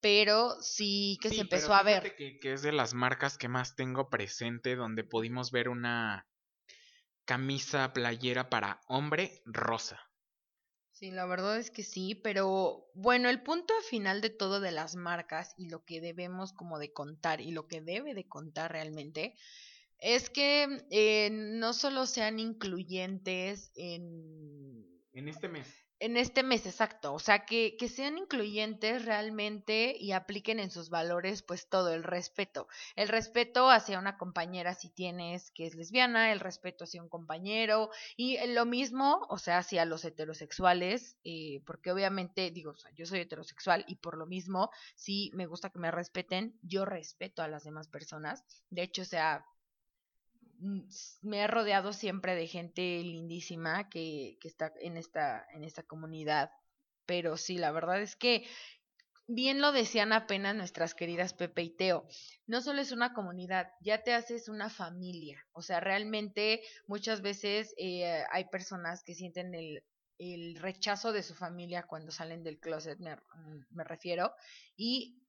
pero 0.00 0.60
sí 0.60 1.18
que 1.22 1.28
Sí, 1.28 1.36
se 1.36 1.40
pero 1.42 1.52
empezó 1.52 1.74
a 1.74 1.82
ver. 1.82 2.14
Que, 2.16 2.38
que 2.38 2.52
es 2.52 2.62
de 2.62 2.72
las 2.72 2.94
marcas 2.94 3.38
que 3.38 3.48
más 3.48 3.76
tengo 3.76 4.08
presente, 4.08 4.76
donde 4.76 5.04
pudimos 5.04 5.50
ver 5.50 5.68
una 5.68 6.26
camisa 7.24 7.92
playera 7.92 8.50
para 8.50 8.80
hombre 8.88 9.42
rosa. 9.46 10.00
Sí, 10.92 11.10
la 11.10 11.24
verdad 11.24 11.58
es 11.58 11.70
que 11.70 11.82
sí, 11.82 12.14
pero 12.14 12.90
bueno, 12.94 13.30
el 13.30 13.42
punto 13.42 13.72
final 13.88 14.20
de 14.20 14.28
todo 14.28 14.60
de 14.60 14.70
las 14.70 14.96
marcas 14.96 15.54
y 15.56 15.68
lo 15.70 15.84
que 15.84 16.00
debemos 16.00 16.52
como 16.52 16.78
de 16.78 16.92
contar 16.92 17.40
y 17.40 17.52
lo 17.52 17.66
que 17.68 17.80
debe 17.80 18.12
de 18.14 18.28
contar 18.28 18.72
realmente 18.72 19.34
es 19.98 20.28
que 20.30 20.86
eh, 20.90 21.30
no 21.30 21.72
solo 21.72 22.06
sean 22.06 22.38
incluyentes 22.38 23.72
en 23.76 25.00
En 25.12 25.28
este 25.28 25.48
mes. 25.48 25.79
En 26.02 26.16
este 26.16 26.42
mes, 26.42 26.64
exacto. 26.64 27.12
O 27.12 27.18
sea, 27.18 27.44
que, 27.44 27.76
que 27.76 27.86
sean 27.88 28.16
incluyentes 28.16 29.04
realmente 29.04 29.94
y 29.98 30.12
apliquen 30.12 30.58
en 30.58 30.70
sus 30.70 30.88
valores 30.88 31.42
pues 31.42 31.68
todo 31.68 31.92
el 31.92 32.04
respeto. 32.04 32.68
El 32.96 33.08
respeto 33.08 33.68
hacia 33.68 33.98
una 33.98 34.16
compañera 34.16 34.72
si 34.72 34.88
tienes 34.88 35.50
que 35.50 35.66
es 35.66 35.74
lesbiana, 35.74 36.32
el 36.32 36.40
respeto 36.40 36.84
hacia 36.84 37.02
un 37.02 37.10
compañero 37.10 37.90
y 38.16 38.38
lo 38.46 38.64
mismo, 38.64 39.26
o 39.28 39.36
sea, 39.36 39.58
hacia 39.58 39.84
los 39.84 40.02
heterosexuales, 40.06 41.18
eh, 41.22 41.62
porque 41.66 41.92
obviamente 41.92 42.50
digo, 42.50 42.70
o 42.70 42.76
sea, 42.78 42.90
yo 42.94 43.04
soy 43.04 43.20
heterosexual 43.20 43.84
y 43.86 43.96
por 43.96 44.16
lo 44.16 44.24
mismo, 44.24 44.70
si 44.94 45.30
me 45.34 45.44
gusta 45.44 45.68
que 45.68 45.80
me 45.80 45.90
respeten, 45.90 46.58
yo 46.62 46.86
respeto 46.86 47.42
a 47.42 47.48
las 47.48 47.64
demás 47.64 47.88
personas. 47.88 48.42
De 48.70 48.82
hecho, 48.82 49.02
o 49.02 49.04
sea, 49.04 49.44
me 50.60 51.38
he 51.38 51.46
rodeado 51.46 51.92
siempre 51.92 52.34
de 52.34 52.46
gente 52.46 52.82
lindísima 53.02 53.88
que, 53.88 54.38
que 54.40 54.48
está 54.48 54.72
en 54.80 54.96
esta, 54.96 55.46
en 55.52 55.64
esta 55.64 55.82
comunidad. 55.82 56.50
Pero 57.06 57.36
sí, 57.36 57.58
la 57.58 57.72
verdad 57.72 58.00
es 58.00 58.16
que 58.16 58.46
bien 59.26 59.60
lo 59.60 59.72
decían 59.72 60.12
apenas 60.12 60.54
nuestras 60.56 60.94
queridas 60.94 61.34
Pepe 61.34 61.62
y 61.62 61.70
Teo. 61.70 62.06
No 62.46 62.60
solo 62.60 62.80
es 62.80 62.92
una 62.92 63.14
comunidad, 63.14 63.68
ya 63.80 64.02
te 64.02 64.12
haces 64.12 64.48
una 64.48 64.68
familia. 64.68 65.44
O 65.52 65.62
sea, 65.62 65.80
realmente 65.80 66.62
muchas 66.86 67.22
veces 67.22 67.74
eh, 67.78 68.22
hay 68.30 68.44
personas 68.46 69.02
que 69.02 69.14
sienten 69.14 69.54
el, 69.54 69.84
el 70.18 70.56
rechazo 70.56 71.12
de 71.12 71.22
su 71.22 71.34
familia 71.34 71.84
cuando 71.84 72.12
salen 72.12 72.42
del 72.42 72.58
closet, 72.58 72.98
me, 72.98 73.16
me 73.70 73.84
refiero, 73.84 74.34
y 74.76 75.22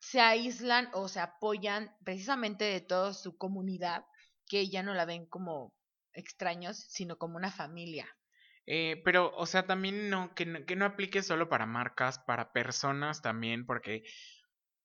se 0.00 0.20
aíslan 0.20 0.88
o 0.92 1.08
se 1.08 1.20
apoyan 1.20 1.94
precisamente 2.04 2.64
de 2.64 2.80
toda 2.80 3.14
su 3.14 3.36
comunidad 3.38 4.04
que 4.46 4.68
ya 4.68 4.82
no 4.82 4.94
la 4.94 5.04
ven 5.04 5.26
como 5.26 5.74
extraños, 6.12 6.76
sino 6.78 7.16
como 7.18 7.36
una 7.36 7.50
familia. 7.50 8.06
Eh, 8.66 9.02
pero, 9.04 9.34
o 9.36 9.46
sea, 9.46 9.66
también 9.66 10.08
no 10.08 10.34
que, 10.34 10.46
no, 10.46 10.64
que 10.64 10.76
no 10.76 10.86
aplique 10.86 11.22
solo 11.22 11.48
para 11.48 11.66
marcas, 11.66 12.18
para 12.18 12.52
personas 12.52 13.22
también, 13.22 13.66
porque 13.66 14.04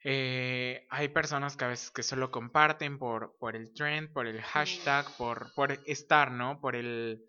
Eh, 0.05 0.87
hay 0.89 1.09
personas 1.09 1.57
que 1.57 1.65
a 1.65 1.67
veces 1.67 1.91
que 1.91 2.03
solo 2.03 2.31
comparten 2.31 2.97
por, 2.99 3.35
por 3.37 3.55
el 3.57 3.73
trend, 3.73 4.13
por 4.13 4.27
el 4.27 4.41
hashtag, 4.41 5.05
por, 5.17 5.53
por 5.53 5.73
estar, 5.87 6.31
¿no? 6.31 6.61
Por 6.61 6.77
el, 6.77 7.25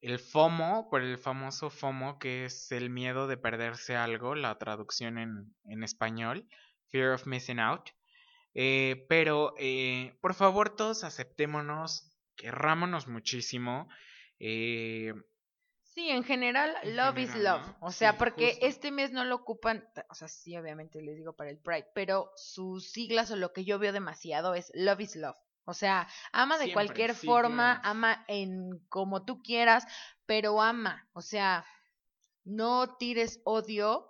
el 0.00 0.18
FOMO, 0.18 0.88
por 0.90 1.02
el 1.02 1.18
famoso 1.18 1.68
FOMO, 1.68 2.18
que 2.18 2.46
es 2.46 2.72
el 2.72 2.88
miedo 2.88 3.26
de 3.26 3.36
perderse 3.36 3.96
algo, 3.96 4.34
la 4.34 4.56
traducción 4.58 5.18
en, 5.18 5.54
en 5.64 5.82
español, 5.84 6.48
Fear 6.88 7.12
of 7.12 7.26
Missing 7.26 7.60
Out. 7.60 7.90
Eh, 8.54 9.06
pero, 9.08 9.54
eh, 9.58 10.16
por 10.20 10.34
favor, 10.34 10.74
todos 10.76 11.04
aceptémonos, 11.04 12.10
querrámonos 12.36 13.06
muchísimo. 13.08 13.88
Eh, 14.38 15.12
Sí, 15.82 16.08
en 16.08 16.22
general, 16.22 16.76
En 16.84 16.96
love 16.96 17.18
is 17.18 17.34
love. 17.34 17.62
¿no? 17.66 17.76
O 17.80 17.90
sea, 17.90 18.12
Sí, 18.12 18.18
porque 18.18 18.50
justo. 18.52 18.66
este 18.66 18.90
mes 18.92 19.10
no 19.10 19.24
lo 19.24 19.34
ocupan, 19.34 19.88
o 20.08 20.14
sea, 20.14 20.28
sí, 20.28 20.56
obviamente 20.56 21.02
les 21.02 21.16
digo 21.16 21.34
para 21.34 21.50
el 21.50 21.58
Pride, 21.58 21.88
pero 21.94 22.30
sus 22.36 22.92
siglas 22.92 23.30
o 23.32 23.36
lo 23.36 23.52
que 23.52 23.64
yo 23.64 23.80
veo 23.80 23.92
demasiado 23.92 24.54
es 24.54 24.70
love 24.74 25.00
is 25.00 25.16
love. 25.16 25.36
O 25.64 25.74
sea, 25.74 26.06
ama 26.32 26.58
de 26.58 26.66
Siempre, 26.66 26.86
cualquier 26.86 27.14
sí, 27.16 27.26
forma, 27.26 27.80
claro. 27.80 27.88
ama 27.98 28.24
en 28.28 28.78
como 28.88 29.24
tú 29.24 29.42
quieras, 29.42 29.84
pero 30.26 30.62
ama. 30.62 31.08
O 31.12 31.22
sea, 31.22 31.64
no 32.44 32.96
tires 32.96 33.40
odio, 33.44 34.08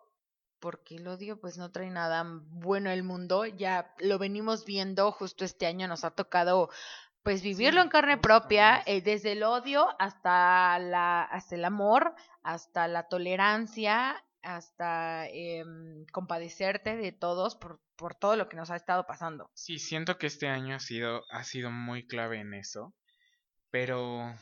porque 0.61 0.97
el 0.97 1.09
odio 1.09 1.41
pues 1.41 1.59
no 1.59 1.71
trae 1.73 1.91
nada 1.91 2.25
bueno 2.27 2.91
al 2.91 3.03
mundo. 3.03 3.47
Ya 3.47 3.95
lo 3.99 4.19
venimos 4.19 4.65
viendo, 4.65 5.11
justo 5.13 5.45
este 5.45 5.67
año 5.67 5.89
nos 5.89 6.05
ha 6.05 6.11
tocado 6.11 6.71
pues 7.23 7.43
vivirlo 7.43 7.81
Sí, 7.81 7.85
en 7.85 7.91
carne 7.91 8.19
propia, 8.19 8.83
eh, 8.87 9.03
desde 9.03 9.33
el 9.33 9.43
odio 9.43 9.89
hasta 9.99 10.79
la, 10.79 11.23
hasta 11.23 11.55
el 11.55 11.65
amor, 11.65 12.15
hasta 12.43 12.89
la 12.89 13.09
tolerancia, 13.09 14.25
hasta 14.43 15.27
em, 15.29 16.07
compadecerte 16.13 16.97
de 16.97 17.13
todos 17.13 17.57
por, 17.57 17.81
por 17.97 18.15
todo 18.15 18.37
lo 18.37 18.49
que 18.49 18.57
nos 18.57 18.71
ha 18.71 18.77
estado 18.77 19.07
pasando. 19.07 19.51
Sí, 19.55 19.79
siento 19.79 20.17
que 20.17 20.27
este 20.27 20.49
año 20.49 20.77
ha 20.77 20.81
sido, 20.81 21.25
ha 21.31 21.45
sido 21.45 21.71
muy 21.71 22.07
clave 22.07 22.41
en 22.41 22.55
eso, 22.55 22.95
pero 23.71 24.35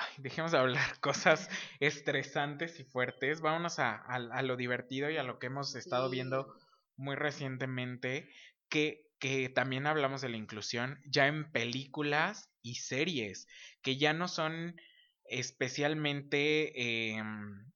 ay, 0.00 0.14
dejemos 0.18 0.52
de 0.52 0.58
hablar 0.58 0.98
cosas 1.00 1.48
estresantes 1.80 2.80
y 2.80 2.84
fuertes. 2.84 3.40
Vámonos 3.40 3.78
a, 3.78 3.96
a- 3.96 4.16
a 4.16 4.42
lo 4.42 4.56
divertido 4.56 5.10
y 5.10 5.16
a 5.16 5.22
lo 5.22 5.38
que 5.38 5.46
hemos 5.46 5.74
estado 5.74 6.10
viendo 6.10 6.54
muy 6.96 7.16
recientemente, 7.16 8.28
que, 8.68 9.06
que 9.18 9.48
también 9.48 9.86
hablamos 9.86 10.20
de 10.20 10.28
la 10.28 10.36
inclusión 10.36 11.00
ya 11.06 11.26
en 11.26 11.50
películas 11.52 12.50
y 12.62 12.76
series, 12.76 13.46
que 13.82 13.96
ya 13.96 14.12
no 14.12 14.28
son 14.28 14.80
especialmente... 15.24 17.10
em, 17.16 17.70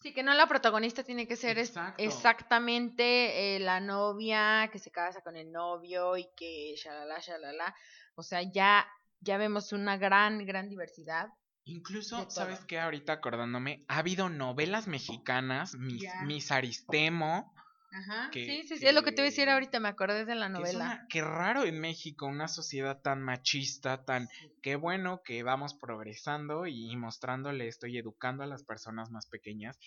Sí, 0.00 0.12
que 0.12 0.22
no 0.22 0.34
la 0.34 0.46
protagonista 0.46 1.02
tiene 1.02 1.26
que 1.26 1.36
ser 1.36 1.58
Exacto. 1.58 2.02
exactamente 2.02 3.56
eh, 3.56 3.60
la 3.60 3.80
novia 3.80 4.68
que 4.70 4.78
se 4.78 4.90
casa 4.90 5.22
con 5.22 5.36
el 5.36 5.50
novio 5.50 6.16
y 6.16 6.28
que 6.36 6.74
shalala, 6.76 7.18
shalala. 7.18 7.74
O 8.14 8.22
sea, 8.22 8.42
ya, 8.42 8.86
ya 9.26 9.36
vemos 9.36 9.72
una 9.72 9.98
gran, 9.98 10.46
gran 10.46 10.68
diversidad. 10.68 11.28
Incluso. 11.64 12.30
¿sabes 12.30 12.60
qué? 12.64 12.78
Ahorita 12.78 13.14
acordándome, 13.14 13.84
ha 13.88 13.98
habido 13.98 14.28
novelas 14.28 14.86
mexicanas, 14.86 15.74
Mis. 15.74 16.04
Mis 16.24 16.52
Aristemo, 16.52 17.52
Ajá. 17.92 18.30
Que- 18.30 18.44
sí, 18.44 18.62
sí, 18.68 18.78
sí, 18.78 18.86
es 18.86 18.94
lo 18.94 19.02
que 19.02 19.10
te 19.10 19.22
voy 19.22 19.28
a 19.28 19.30
decir 19.30 19.48
ahorita, 19.48 19.80
me 19.80 19.88
acordé 19.88 20.24
de 20.24 20.34
la 20.34 20.46
que 20.46 20.52
novela. 20.52 20.78
una- 20.78 21.06
qué 21.08 21.22
raro 21.22 21.64
en 21.64 21.80
México, 21.80 22.26
una 22.26 22.46
sociedad 22.48 23.00
tan 23.00 23.22
machista, 23.22 24.04
tan... 24.04 24.28
Qué 24.62 24.76
bueno 24.76 25.22
que 25.24 25.42
vamos 25.42 25.74
progresando 25.74 26.66
y 26.66 26.94
mostrándole 26.96 27.68
esto 27.68 27.86
y 27.86 27.98
educando 27.98 28.42
a 28.44 28.46
las 28.46 28.64
personas 28.64 29.10
más 29.10 29.26
pequeñas, 29.28 29.78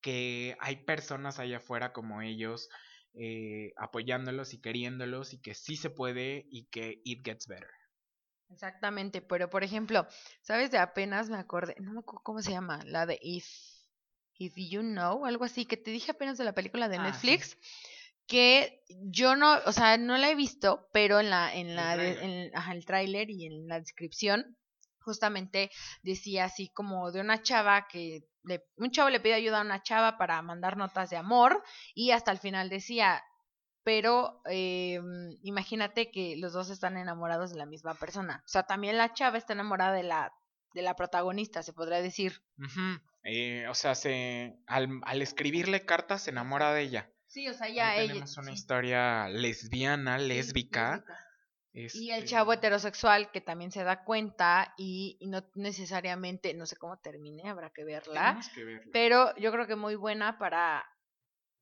que 0.00 0.56
hay 0.60 0.84
personas 0.84 1.38
allá 1.38 1.56
afuera 1.58 1.92
como 1.92 2.22
ellos, 2.22 2.68
eh, 3.14 3.72
apoyándolos 3.78 4.52
y 4.54 4.60
queriéndolos 4.60 5.32
y 5.32 5.40
que 5.40 5.54
sí 5.54 5.76
se 5.76 5.90
puede 5.90 6.46
y 6.50 6.66
que 6.66 7.00
it 7.04 7.24
gets 7.24 7.46
better. 7.46 7.70
Exactamente, 8.50 9.20
pero 9.22 9.50
por 9.50 9.64
ejemplo, 9.64 10.06
¿sabes? 10.42 10.70
De 10.70 10.78
apenas 10.78 11.28
me 11.28 11.36
acordé, 11.36 11.74
no 11.80 11.92
me 11.92 11.98
acuerdo 12.00 12.22
cómo 12.22 12.40
se 12.42 12.52
llama, 12.52 12.80
la 12.84 13.04
de 13.06 13.18
If, 13.20 13.46
If 14.38 14.54
You 14.56 14.80
Know, 14.80 15.26
algo 15.26 15.44
así, 15.44 15.66
que 15.66 15.76
te 15.76 15.90
dije 15.90 16.12
apenas 16.12 16.38
de 16.38 16.44
la 16.44 16.52
película 16.54 16.88
de 16.88 16.96
Ah, 16.96 17.12
sí. 17.12 17.28
Netflix, 17.28 17.58
que 18.26 18.82
yo 18.88 19.36
no, 19.36 19.58
o 19.66 19.72
sea, 19.72 19.98
no 19.98 20.16
la 20.16 20.30
he 20.30 20.34
visto, 20.34 20.88
pero 20.92 21.20
en 21.20 21.30
la, 21.30 21.54
en 21.54 21.68
El 21.70 21.76
la, 21.76 21.96
de- 21.96 22.50
el 22.72 22.84
tráiler 22.84 23.30
y 23.30 23.46
en 23.46 23.68
la 23.68 23.78
descripción, 23.80 24.56
justamente 25.00 25.70
decía 26.02 26.44
así 26.44 26.68
como 26.70 27.12
de 27.12 27.20
una 27.20 27.42
chava 27.42 27.86
que, 27.88 28.24
le, 28.42 28.64
un 28.76 28.90
chavo 28.90 29.10
le 29.10 29.20
pide 29.20 29.34
ayuda 29.34 29.58
a 29.58 29.64
una 29.64 29.82
chava 29.82 30.18
para 30.18 30.40
mandar 30.42 30.76
notas 30.76 31.10
de 31.10 31.16
amor 31.16 31.62
y 31.94 32.10
hasta 32.12 32.32
el 32.32 32.38
final 32.38 32.68
decía, 32.68 33.22
pero 33.86 34.42
eh, 34.50 35.00
imagínate 35.44 36.10
que 36.10 36.36
los 36.36 36.52
dos 36.52 36.70
están 36.70 36.96
enamorados 36.96 37.52
de 37.52 37.56
la 37.56 37.66
misma 37.66 37.94
persona. 37.94 38.42
O 38.44 38.48
sea, 38.48 38.64
también 38.64 38.96
la 38.96 39.14
chava 39.14 39.38
está 39.38 39.52
enamorada 39.52 39.92
de 39.92 40.02
la, 40.02 40.34
de 40.74 40.82
la 40.82 40.96
protagonista, 40.96 41.62
se 41.62 41.72
podría 41.72 42.02
decir. 42.02 42.42
Eh, 43.22 43.64
o 43.68 43.74
sea, 43.74 43.94
se, 43.94 44.58
al, 44.66 44.88
al 45.04 45.22
escribirle 45.22 45.86
cartas 45.86 46.22
se 46.22 46.30
enamora 46.30 46.74
de 46.74 46.82
ella. 46.82 47.12
Sí, 47.28 47.46
o 47.48 47.54
sea, 47.54 47.68
ya 47.68 47.90
Ahí 47.90 48.00
ella. 48.00 48.14
tenemos 48.14 48.36
una 48.38 48.48
sí, 48.48 48.54
historia 48.54 49.28
lesbiana, 49.28 50.18
sí, 50.18 50.26
lésbica. 50.26 51.04
Y 51.72 52.10
el 52.10 52.24
este, 52.24 52.24
chavo 52.24 52.54
heterosexual 52.54 53.30
que 53.30 53.40
también 53.40 53.70
se 53.70 53.84
da 53.84 54.02
cuenta 54.02 54.74
y, 54.76 55.16
y 55.20 55.28
no 55.28 55.44
necesariamente, 55.54 56.54
no 56.54 56.66
sé 56.66 56.74
cómo 56.74 56.98
termine, 56.98 57.48
habrá 57.48 57.70
que 57.70 57.84
verla. 57.84 58.40
que 58.52 58.64
verla. 58.64 58.90
Pero 58.92 59.36
yo 59.36 59.52
creo 59.52 59.68
que 59.68 59.76
muy 59.76 59.94
buena 59.94 60.38
para 60.38 60.84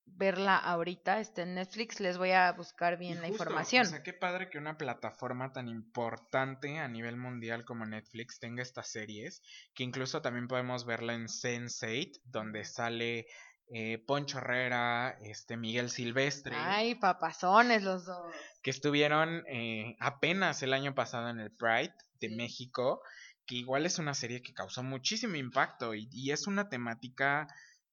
verla 0.06 0.56
ahorita. 0.56 1.20
Está 1.20 1.42
en 1.42 1.54
Netflix, 1.54 2.00
les 2.00 2.18
voy 2.18 2.30
a 2.30 2.52
buscar 2.52 2.94
Y 2.94 2.96
bien 2.98 3.20
la 3.20 3.28
justo, 3.28 3.42
información. 3.44 3.86
O 3.86 3.90
sea, 3.90 4.02
qué 4.02 4.12
padre 4.12 4.48
que 4.50 4.58
una 4.58 4.76
plataforma 4.78 5.52
tan 5.52 5.68
importante 5.68 6.78
a 6.78 6.88
nivel 6.88 7.16
mundial 7.16 7.64
como 7.64 7.84
Netflix 7.86 8.38
tenga 8.38 8.62
estas 8.62 8.88
series, 8.88 9.42
que 9.74 9.82
incluso 9.84 10.22
también 10.22 10.48
podemos 10.48 10.84
verla 10.86 11.14
en 11.14 11.26
Sense8, 11.26 12.20
donde 12.24 12.64
sale 12.64 13.26
eh, 13.72 13.98
Poncho 14.06 14.38
Herrera, 14.38 15.16
este 15.22 15.56
Miguel 15.56 15.90
Silvestre, 15.90 16.54
Ay, 16.54 16.94
papazones 16.96 17.82
los 17.82 18.04
dos. 18.04 18.34
que 18.62 18.70
estuvieron 18.70 19.42
eh, 19.48 19.96
apenas 20.00 20.62
el 20.62 20.74
año 20.74 20.94
pasado 20.94 21.28
en 21.30 21.40
el 21.40 21.50
Pride 21.50 21.94
de. 22.20 22.28
México, 22.36 23.02
que 23.46 23.56
igual 23.56 23.84
es 23.84 23.98
una 23.98 24.14
serie 24.14 24.42
que 24.42 24.54
causó 24.54 24.82
muchísimo 24.82 25.36
impacto 25.36 25.94
y, 25.94 26.08
y 26.12 26.30
es 26.30 26.46
una 26.46 26.68
temática 26.70 27.46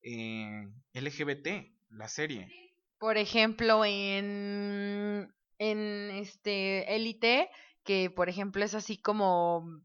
eh, 0.04 0.70
LGBT, 0.94 1.48
la 1.92 2.08
serie. 2.08 2.48
por 2.98 3.18
ejemplo, 3.18 3.84
en, 3.84 5.34
en 5.58 6.12
este 6.12 6.96
Élite, 6.96 7.50
que 7.84 8.10
por 8.10 8.30
ejemplo 8.30 8.64
es 8.64 8.76
así 8.76 8.98
como 8.98 9.82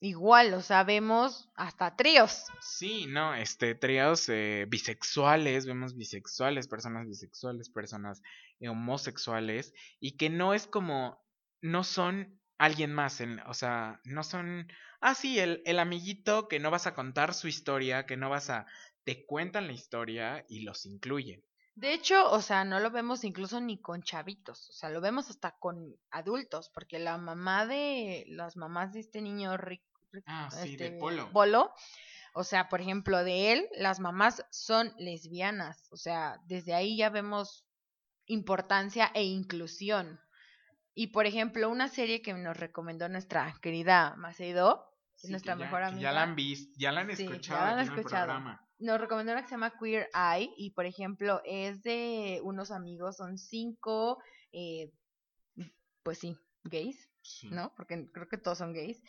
igual, 0.00 0.54
o 0.54 0.62
sea, 0.62 0.84
vemos 0.84 1.50
hasta 1.56 1.96
tríos. 1.96 2.44
Sí, 2.60 3.06
no, 3.06 3.34
este, 3.34 3.74
tríos 3.74 4.28
eh, 4.28 4.66
bisexuales, 4.68 5.66
vemos 5.66 5.96
bisexuales, 5.96 6.68
personas 6.68 7.06
bisexuales, 7.06 7.68
personas 7.70 8.22
eh, 8.60 8.68
homosexuales, 8.68 9.74
y 10.00 10.16
que 10.16 10.30
no 10.30 10.54
es 10.54 10.66
como, 10.66 11.22
no 11.60 11.84
son 11.84 12.40
alguien 12.58 12.92
más, 12.92 13.20
en, 13.20 13.40
o 13.40 13.54
sea, 13.54 14.00
no 14.04 14.22
son, 14.22 14.68
ah, 15.00 15.14
sí, 15.14 15.38
el, 15.38 15.62
el 15.64 15.78
amiguito 15.78 16.46
que 16.48 16.60
no 16.60 16.70
vas 16.70 16.86
a 16.86 16.94
contar 16.94 17.32
su 17.34 17.48
historia, 17.48 18.04
que 18.06 18.16
no 18.18 18.28
vas 18.30 18.50
a, 18.50 18.66
te 19.04 19.24
cuentan 19.26 19.66
la 19.66 19.72
historia 19.72 20.44
y 20.48 20.60
los 20.62 20.86
incluyen. 20.86 21.44
De 21.74 21.94
hecho, 21.94 22.30
o 22.30 22.42
sea, 22.42 22.64
no 22.64 22.80
lo 22.80 22.90
vemos 22.90 23.24
incluso 23.24 23.60
ni 23.60 23.80
con 23.80 24.02
chavitos, 24.02 24.68
o 24.68 24.72
sea, 24.72 24.90
lo 24.90 25.00
vemos 25.00 25.30
hasta 25.30 25.52
con 25.58 25.96
adultos, 26.10 26.70
porque 26.74 26.98
la 26.98 27.16
mamá 27.16 27.64
de, 27.66 28.24
las 28.28 28.56
mamás 28.56 28.92
de 28.92 29.00
este 29.00 29.22
niño 29.22 29.56
Rick- 29.56 29.84
Ah, 30.26 30.50
sí, 30.50 30.76
de 30.76 30.86
este, 30.86 30.98
Polo. 30.98 31.30
Bolo, 31.30 31.72
o 32.34 32.42
sea, 32.42 32.68
por 32.68 32.80
ejemplo, 32.80 33.22
de 33.22 33.52
él, 33.52 33.68
las 33.76 34.00
mamás 34.00 34.44
son 34.50 34.92
lesbianas, 34.98 35.86
o 35.92 35.96
sea, 35.96 36.38
desde 36.46 36.74
ahí 36.74 36.96
ya 36.96 37.10
vemos 37.10 37.64
importancia 38.26 39.10
e 39.14 39.22
inclusión. 39.24 40.20
Y 40.94 41.08
por 41.08 41.26
ejemplo, 41.26 41.70
una 41.70 41.88
serie 41.88 42.20
que 42.22 42.34
nos 42.34 42.56
recomendó 42.56 43.08
nuestra 43.08 43.54
querida 43.62 44.16
Macedo, 44.16 44.84
que 45.12 45.16
es 45.16 45.22
Sí, 45.22 45.30
nuestra 45.30 45.54
que 45.54 45.60
ya- 45.60 45.64
mejor 45.66 45.80
que 45.80 45.86
amiga. 45.86 46.02
Ya 46.02 46.12
la 46.12 46.22
han 46.24 46.34
visto, 46.36 46.72
ya 46.78 46.92
la 46.92 47.00
han 47.02 47.16
Sí, 47.16 47.24
ya 47.26 47.30
escuchado 47.32 47.60
la 47.64 47.70
han 47.70 47.78
aquí 47.78 47.88
en 47.88 47.94
el 47.98 48.04
programa. 48.04 48.68
Nos 48.80 49.00
recomendó 49.00 49.32
una 49.32 49.42
que 49.42 49.48
se 49.48 49.54
llama 49.54 49.74
Queer 49.78 50.08
Eye 50.14 50.52
y 50.56 50.70
por 50.70 50.86
ejemplo 50.86 51.40
es 51.44 51.82
de 51.82 52.40
unos 52.42 52.70
amigos, 52.70 53.16
son 53.18 53.38
cinco, 53.38 54.18
eh, 54.52 54.90
pues 56.02 56.18
sí, 56.18 56.36
gays, 56.64 57.08
Sí. 57.22 57.50
¿no? 57.50 57.72
Porque 57.76 58.10
creo 58.10 58.28
que 58.28 58.38
todos 58.38 58.58
son 58.58 58.72
gays. 58.72 59.02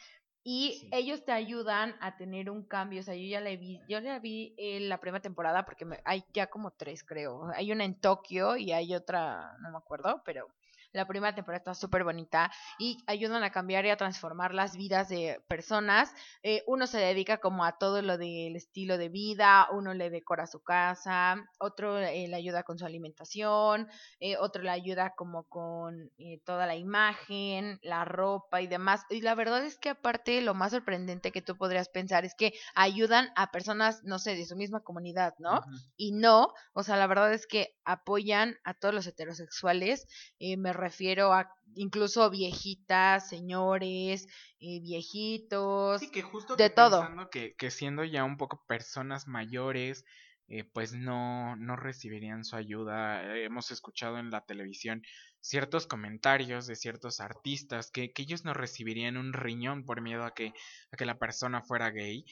Y 0.43 0.79
Sí. 0.81 0.89
ellos 0.91 1.23
te 1.23 1.31
ayudan 1.31 1.95
a 2.01 2.17
tener 2.17 2.49
un 2.49 2.63
cambio. 2.67 2.99
O 2.99 3.03
sea, 3.03 3.15
yo 3.15 3.23
ya 3.27 3.39
la 3.39 3.51
vi, 3.51 3.79
yo 3.87 3.99
ya 3.99 4.19
vi 4.19 4.53
en 4.57 4.89
la 4.89 4.99
primera 4.99 5.21
temporada 5.21 5.65
porque 5.65 5.85
me- 5.85 6.01
hay 6.03 6.23
ya 6.33 6.47
como 6.47 6.71
tres, 6.71 7.03
creo. 7.03 7.49
Hay 7.55 7.71
una 7.71 7.85
en 7.85 7.99
Tokio 7.99 8.57
y 8.57 8.71
hay 8.71 8.93
otra, 8.95 9.55
no 9.59 9.71
me 9.71 9.77
acuerdo, 9.77 10.21
pero 10.25 10.47
La 10.93 11.07
primera 11.07 11.33
temporada 11.33 11.59
está 11.59 11.73
súper 11.73 12.03
bonita 12.03 12.51
y 12.77 12.97
ayudan 13.07 13.43
a 13.43 13.51
cambiar 13.51 13.85
y 13.85 13.89
a 13.89 13.97
transformar 13.97 14.53
las 14.53 14.75
vidas 14.75 15.09
de 15.09 15.41
personas. 15.47 16.13
Eh, 16.43 16.63
uno 16.67 16.87
se 16.87 16.97
dedica 16.97 17.37
como 17.37 17.63
a 17.63 17.77
todo 17.77 18.01
lo 18.01 18.17
del 18.17 18.55
estilo 18.55 18.97
de 18.97 19.09
vida, 19.09 19.67
uno 19.71 19.93
le 19.93 20.09
decora 20.09 20.47
su 20.47 20.61
casa, 20.61 21.49
otro 21.59 21.97
eh, 21.97 22.27
le 22.27 22.35
ayuda 22.35 22.63
con 22.63 22.77
su 22.77 22.85
alimentación, 22.85 23.87
eh, 24.19 24.37
otro 24.37 24.63
le 24.63 24.69
ayuda 24.69 25.13
como 25.15 25.43
con 25.43 26.11
toda 26.45 26.65
la 26.65 26.75
imagen, 26.75 27.79
la 27.81 28.05
ropa 28.05 28.61
y 28.61 28.67
demás. 28.67 29.05
Y 29.09 29.21
la 29.21 29.35
verdad 29.35 29.63
es 29.65 29.77
que 29.77 29.89
aparte 29.89 30.41
lo 30.41 30.53
más 30.53 30.71
sorprendente 30.71 31.31
que 31.31 31.41
tú 31.41 31.57
podrías 31.57 31.89
pensar 31.89 32.25
es 32.25 32.35
que 32.35 32.53
ayudan 32.75 33.29
a 33.35 33.51
personas, 33.51 34.03
no 34.03 34.19
sé, 34.19 34.35
de 34.35 34.45
su 34.45 34.55
misma 34.55 34.81
comunidad, 34.81 35.33
¿no? 35.39 35.61
Y 35.95 36.11
no, 36.11 36.53
o 36.73 36.83
sea, 36.83 36.97
la 36.97 37.07
verdad 37.07 37.33
es 37.33 37.47
que 37.47 37.75
apoyan 37.85 38.57
a 38.63 38.73
todos 38.73 38.93
los 38.93 39.07
heterosexuales, 39.07 40.07
eh, 40.39 40.57
me 40.57 40.73
refiero 40.81 41.33
a 41.33 41.49
incluso 41.75 42.29
viejitas, 42.29 43.29
señores, 43.29 44.27
eh, 44.59 44.81
viejitos, 44.81 46.01
sí, 46.01 46.11
que 46.11 46.21
justo 46.21 46.55
de 46.55 46.69
todo. 46.69 47.07
Que, 47.31 47.55
que 47.55 47.71
siendo 47.71 48.03
ya 48.03 48.25
un 48.25 48.37
poco 48.37 48.65
personas 48.67 49.27
mayores, 49.27 50.03
eh, 50.47 50.65
pues 50.65 50.93
no, 50.93 51.55
no 51.55 51.77
recibirían 51.77 52.43
su 52.43 52.57
ayuda. 52.57 53.37
hemos 53.37 53.71
escuchado 53.71 54.17
en 54.17 54.31
la 54.31 54.41
televisión 54.41 55.01
ciertos 55.39 55.87
comentarios 55.87 56.67
de 56.67 56.75
ciertos 56.75 57.21
artistas 57.21 57.89
que, 57.89 58.11
que, 58.11 58.23
ellos 58.23 58.43
no 58.43 58.53
recibirían 58.53 59.17
un 59.17 59.31
riñón 59.31 59.85
por 59.85 60.01
miedo 60.01 60.25
a 60.25 60.33
que, 60.33 60.53
a 60.91 60.97
que 60.97 61.05
la 61.05 61.17
persona 61.17 61.61
fuera 61.61 61.89
gay, 61.91 62.25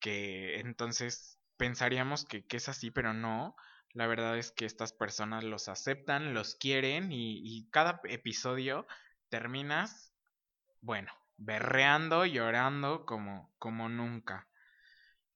que 0.00 0.58
entonces 0.60 1.38
pensaríamos 1.56 2.24
que, 2.24 2.44
que, 2.46 2.56
es 2.56 2.68
así, 2.68 2.90
pero 2.90 3.12
no. 3.12 3.54
La 3.92 4.06
verdad 4.06 4.38
es 4.38 4.52
que 4.52 4.66
estas 4.66 4.92
personas 4.92 5.42
los 5.42 5.68
aceptan, 5.68 6.32
los 6.32 6.54
quieren 6.54 7.10
y, 7.10 7.68
cada 7.70 8.00
episodio 8.04 8.86
terminas, 9.28 10.14
bueno, 10.80 11.12
berreando, 11.36 12.24
llorando 12.24 13.04
como, 13.04 13.52
como 13.58 13.88
nunca. 13.88 14.48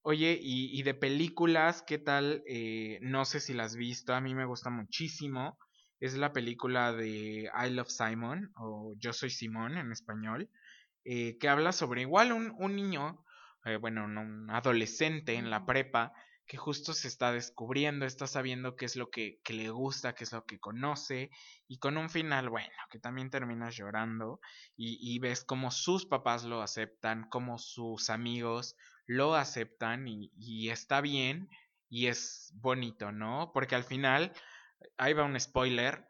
Oye, 0.03 0.39
y, 0.41 0.83
de 0.83 0.95
películas, 0.95 1.83
¿qué 1.83 1.99
tal? 1.99 2.45
Eh, 2.47 2.99
no 3.03 3.25
sé 3.25 3.41
si 3.41 3.55
las 3.55 3.73
has 3.73 3.77
visto, 3.77 4.15
a 4.15 4.21
mí 4.21 4.35
me 4.35 4.45
gusta 4.45 4.71
muchísimo. 4.71 5.59
Es 5.99 6.15
la 6.15 6.33
película 6.33 6.93
de 6.93 7.51
I 7.55 7.71
Love 7.71 7.89
Simon, 7.89 8.53
o 8.57 8.95
Yo 8.99 9.13
Soy 9.13 9.31
Simón 9.31 9.79
en 9.79 9.91
español, 9.91 10.51
eh, 11.05 11.39
que 11.39 11.49
habla 11.49 11.73
sobre 11.73 12.03
igual 12.03 12.33
un, 12.33 12.55
un 12.59 12.77
niño, 12.77 13.25
eh, 13.65 13.77
bueno, 13.77 14.05
un 14.05 14.51
adolescente 14.51 15.35
en 15.35 15.51
la 15.51 15.65
prepa, 15.65 16.13
que 16.47 16.57
justo 16.57 16.93
se 16.93 17.09
está 17.09 17.33
descubriendo, 17.33 18.05
está 18.05 18.27
sabiendo 18.27 18.77
qué 18.77 18.85
es 18.85 18.97
lo 18.97 19.11
que, 19.11 19.41
le 19.49 19.71
gusta, 19.71 20.15
qué 20.15 20.25
es 20.25 20.33
lo 20.33 20.45
que 20.45 20.59
conoce, 20.59 21.31
y 21.67 21.79
con 21.79 21.97
un 21.97 22.11
final, 22.11 22.51
bueno, 22.51 22.69
que 22.91 22.99
también 22.99 23.31
terminas 23.31 23.77
llorando 23.77 24.41
y, 24.77 25.19
ves 25.19 25.45
cómo 25.45 25.71
sus 25.71 26.07
papás 26.07 26.45
lo 26.45 26.63
aceptan, 26.63 27.29
cómo 27.31 27.59
sus 27.59 28.11
amigos 28.11 28.77
lo 29.07 29.35
aceptan 29.35 30.07
y, 30.07 30.31
y 30.37 30.71
está 30.71 31.01
bien 31.01 31.49
y 31.89 32.09
es 32.09 32.51
bonito, 32.55 33.13
¿no? 33.13 33.51
Porque 33.53 33.75
al 33.75 33.85
final, 33.85 34.33
ahí 34.99 35.13
va 35.13 35.25
un 35.25 35.39
spoiler, 35.39 36.09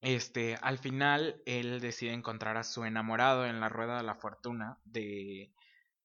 este, 0.00 0.56
al 0.60 0.78
final 0.78 1.42
él 1.46 1.80
decide 1.80 2.12
encontrar 2.12 2.56
a 2.56 2.64
su 2.64 2.84
enamorado 2.84 3.46
en 3.46 3.60
la 3.60 3.68
rueda 3.68 3.96
de 3.96 4.02
la 4.02 4.14
fortuna 4.14 4.78
de, 4.84 5.52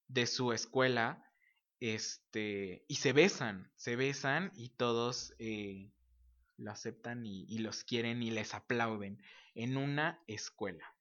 de 0.08 0.28
su 0.28 0.54
escuela 0.54 1.24
este, 1.82 2.86
y 2.88 2.96
se 2.96 3.12
besan, 3.12 3.70
se 3.76 3.98
besan 3.98 4.52
y 4.56 4.70
todos 4.70 5.34
eh, 5.39 5.91
lo 6.58 6.72
aceptan 6.72 7.26
y, 7.26 7.44
y 7.50 7.58
los 7.58 7.84
quieren 7.84 8.22
y 8.24 8.32
les 8.32 8.54
aplauden 8.54 9.22
en 9.56 9.76
una 9.76 10.24
escuela. 10.28 10.96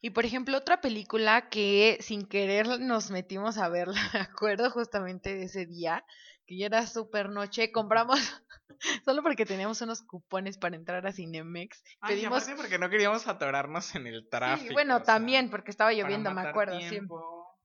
Y 0.00 0.10
por 0.10 0.26
ejemplo, 0.26 0.58
otra 0.58 0.80
película 0.80 1.48
que 1.48 1.96
sin 2.00 2.26
querer 2.26 2.80
nos 2.80 3.12
metimos 3.12 3.56
a 3.56 3.68
verla, 3.68 3.94
me 4.12 4.20
acuerdo 4.20 4.70
justamente 4.70 5.34
de 5.34 5.44
ese 5.44 5.64
día, 5.66 6.04
que 6.44 6.56
ya 6.56 6.66
era 6.66 6.86
súper 6.88 7.28
noche, 7.28 7.70
compramos 7.70 8.18
solo 9.04 9.22
porque 9.22 9.46
teníamos 9.46 9.80
unos 9.82 10.02
cupones 10.02 10.58
para 10.58 10.74
entrar 10.74 11.06
a 11.06 11.12
Cinemex. 11.12 11.84
Ay, 12.00 12.16
pedimos... 12.16 12.44
porque 12.56 12.80
no 12.80 12.90
queríamos 12.90 13.28
atorarnos 13.28 13.94
en 13.94 14.08
el 14.08 14.28
tráfico. 14.28 14.68
Sí, 14.68 14.74
bueno, 14.74 15.02
también 15.02 15.48
porque 15.48 15.70
estaba 15.70 15.92
lloviendo, 15.92 16.32
me 16.32 16.40
acuerdo. 16.40 16.80
Siempre. 16.80 17.16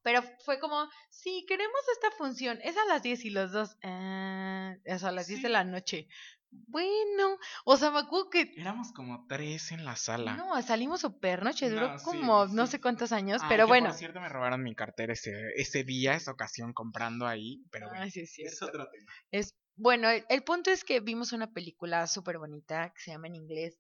Pero 0.04 0.22
fue 0.46 0.60
como, 0.60 0.88
sí, 1.10 1.46
queremos 1.48 1.82
esta 1.94 2.12
función. 2.18 2.60
Es 2.64 2.78
a 2.78 2.86
las 2.86 3.04
10 3.04 3.26
y 3.26 3.30
los 3.30 3.52
dos, 3.52 3.78
ah, 3.84 4.76
es 4.86 5.04
a 5.04 5.12
las 5.12 5.28
10 5.28 5.42
de 5.42 5.50
la 5.50 5.64
noche. 5.64 6.08
Bueno, 6.50 7.38
o 7.66 7.78
sea, 7.78 7.92
me 7.92 8.00
acuerdo 8.00 8.30
que... 8.30 8.54
Éramos 8.56 8.94
como 8.94 9.26
tres 9.28 9.72
en 9.72 9.84
la 9.84 9.96
sala. 9.96 10.36
No, 10.38 10.62
salimos 10.62 11.02
súper 11.02 11.44
noche, 11.44 11.70
duró 11.70 11.96
como 12.04 12.46
no 12.48 12.68
sé 12.68 12.80
cuántos 12.80 13.12
años, 13.12 13.42
pero 13.50 13.68
bueno. 13.68 13.90
Por 13.90 13.98
cierto, 13.98 14.22
me 14.22 14.30
robaron 14.30 14.64
mi 14.64 14.74
cartera 14.74 15.14
ese, 15.14 15.52
ese 15.56 15.84
día, 15.84 16.14
esa 16.14 16.32
ocasión, 16.32 16.74
comprando 16.74 17.28
ahí, 17.28 17.64
pero 17.70 17.90
bueno, 17.90 18.06
es, 18.06 18.62
otro 18.62 18.90
tema. 18.90 19.12
Es, 19.32 19.56
bueno, 19.76 20.10
el, 20.10 20.26
el 20.30 20.44
punto 20.44 20.72
es 20.72 20.84
que 20.84 21.02
vimos 21.02 21.34
una 21.34 21.52
película 21.52 22.08
súper 22.08 22.38
bonita 22.38 22.94
que 22.96 23.02
se 23.02 23.12
llama 23.12 23.28
en 23.28 23.36
inglés 23.36 23.78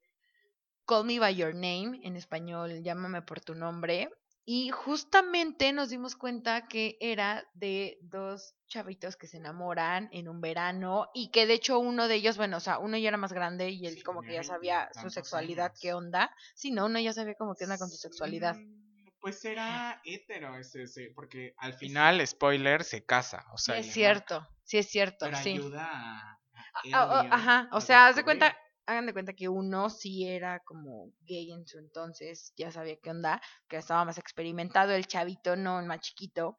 Call 0.88 1.06
Me 1.06 1.19
By 1.19 1.36
Your 1.36 1.53
Name, 1.53 1.99
en 2.03 2.15
español 2.15 2.82
Llámame 2.82 3.21
por 3.21 3.41
tu 3.41 3.56
nombre, 3.56 4.10
y 4.49 4.69
justamente 4.69 5.73
nos 5.73 5.89
dimos 5.89 6.15
cuenta 6.15 6.69
que 6.69 6.97
era 7.01 7.45
de 7.53 7.97
dos 7.99 8.55
chavitos 8.67 9.17
que 9.17 9.27
se 9.27 9.36
enamoran 9.36 10.07
en 10.13 10.29
un 10.29 10.39
verano 10.39 11.10
y 11.13 11.31
que 11.31 11.45
de 11.45 11.55
hecho 11.55 11.79
uno 11.79 12.07
de 12.07 12.15
ellos, 12.15 12.38
bueno, 12.38 12.55
o 12.55 12.60
sea, 12.62 12.79
uno 12.79 12.97
ya 12.97 13.10
era 13.10 13.17
más 13.17 13.33
grande 13.33 13.71
y 13.71 13.86
él 13.86 14.01
como 14.03 14.21
que 14.21 14.36
ya 14.36 14.43
sabía 14.43 14.89
su 15.01 15.10
sexualidad, 15.10 15.73
qué 15.81 15.93
onda. 15.93 16.33
Sí, 16.55 16.71
no, 16.71 16.86
uno 16.86 16.97
ya 16.97 17.12
sabía 17.12 17.36
como 17.36 17.55
qué 17.55 17.65
onda 17.65 17.77
con 17.77 17.89
su 17.89 17.97
sexualidad. 17.97 18.55
Pues 19.19 19.43
era 19.43 20.01
hetero 20.05 20.57
ese, 20.57 20.83
ese 20.83 21.12
porque 21.13 21.53
al 21.57 21.73
final, 21.73 22.25
spoiler, 22.25 22.86
se 22.86 23.03
casa, 23.03 23.43
o 23.51 23.57
sea. 23.57 23.75
Sí 23.83 23.89
es 23.89 23.93
cierto, 23.93 24.47
sí 24.63 24.77
es 24.77 24.88
cierto, 24.88 25.25
pero 25.25 25.36
sí. 25.39 25.51
ayuda 25.55 26.39
a... 26.83 27.27
ajá, 27.31 27.67
o 27.73 27.81
sea, 27.81 28.07
haz 28.07 28.15
de 28.15 28.23
cuenta, 28.23 28.55
hagan 28.88 29.06
de 29.06 29.13
cuenta 29.13 29.34
que 29.34 29.50
uno 29.50 29.89
sí 29.89 30.28
era 30.28 30.62
como 30.62 31.12
gay 31.21 31.52
en 31.52 31.67
su 31.67 31.78
entonces, 31.78 32.54
ya 32.58 32.71
sabía 32.71 32.97
qué 33.02 33.12
onda, 33.12 33.41
que 33.67 33.78
estaba 33.78 34.06
más 34.06 34.17
experimentado, 34.17 34.93
el 34.93 35.08
chavito 35.08 35.56
no, 35.56 35.80
el 35.80 35.86
más 35.86 36.00
chiquito. 36.00 36.58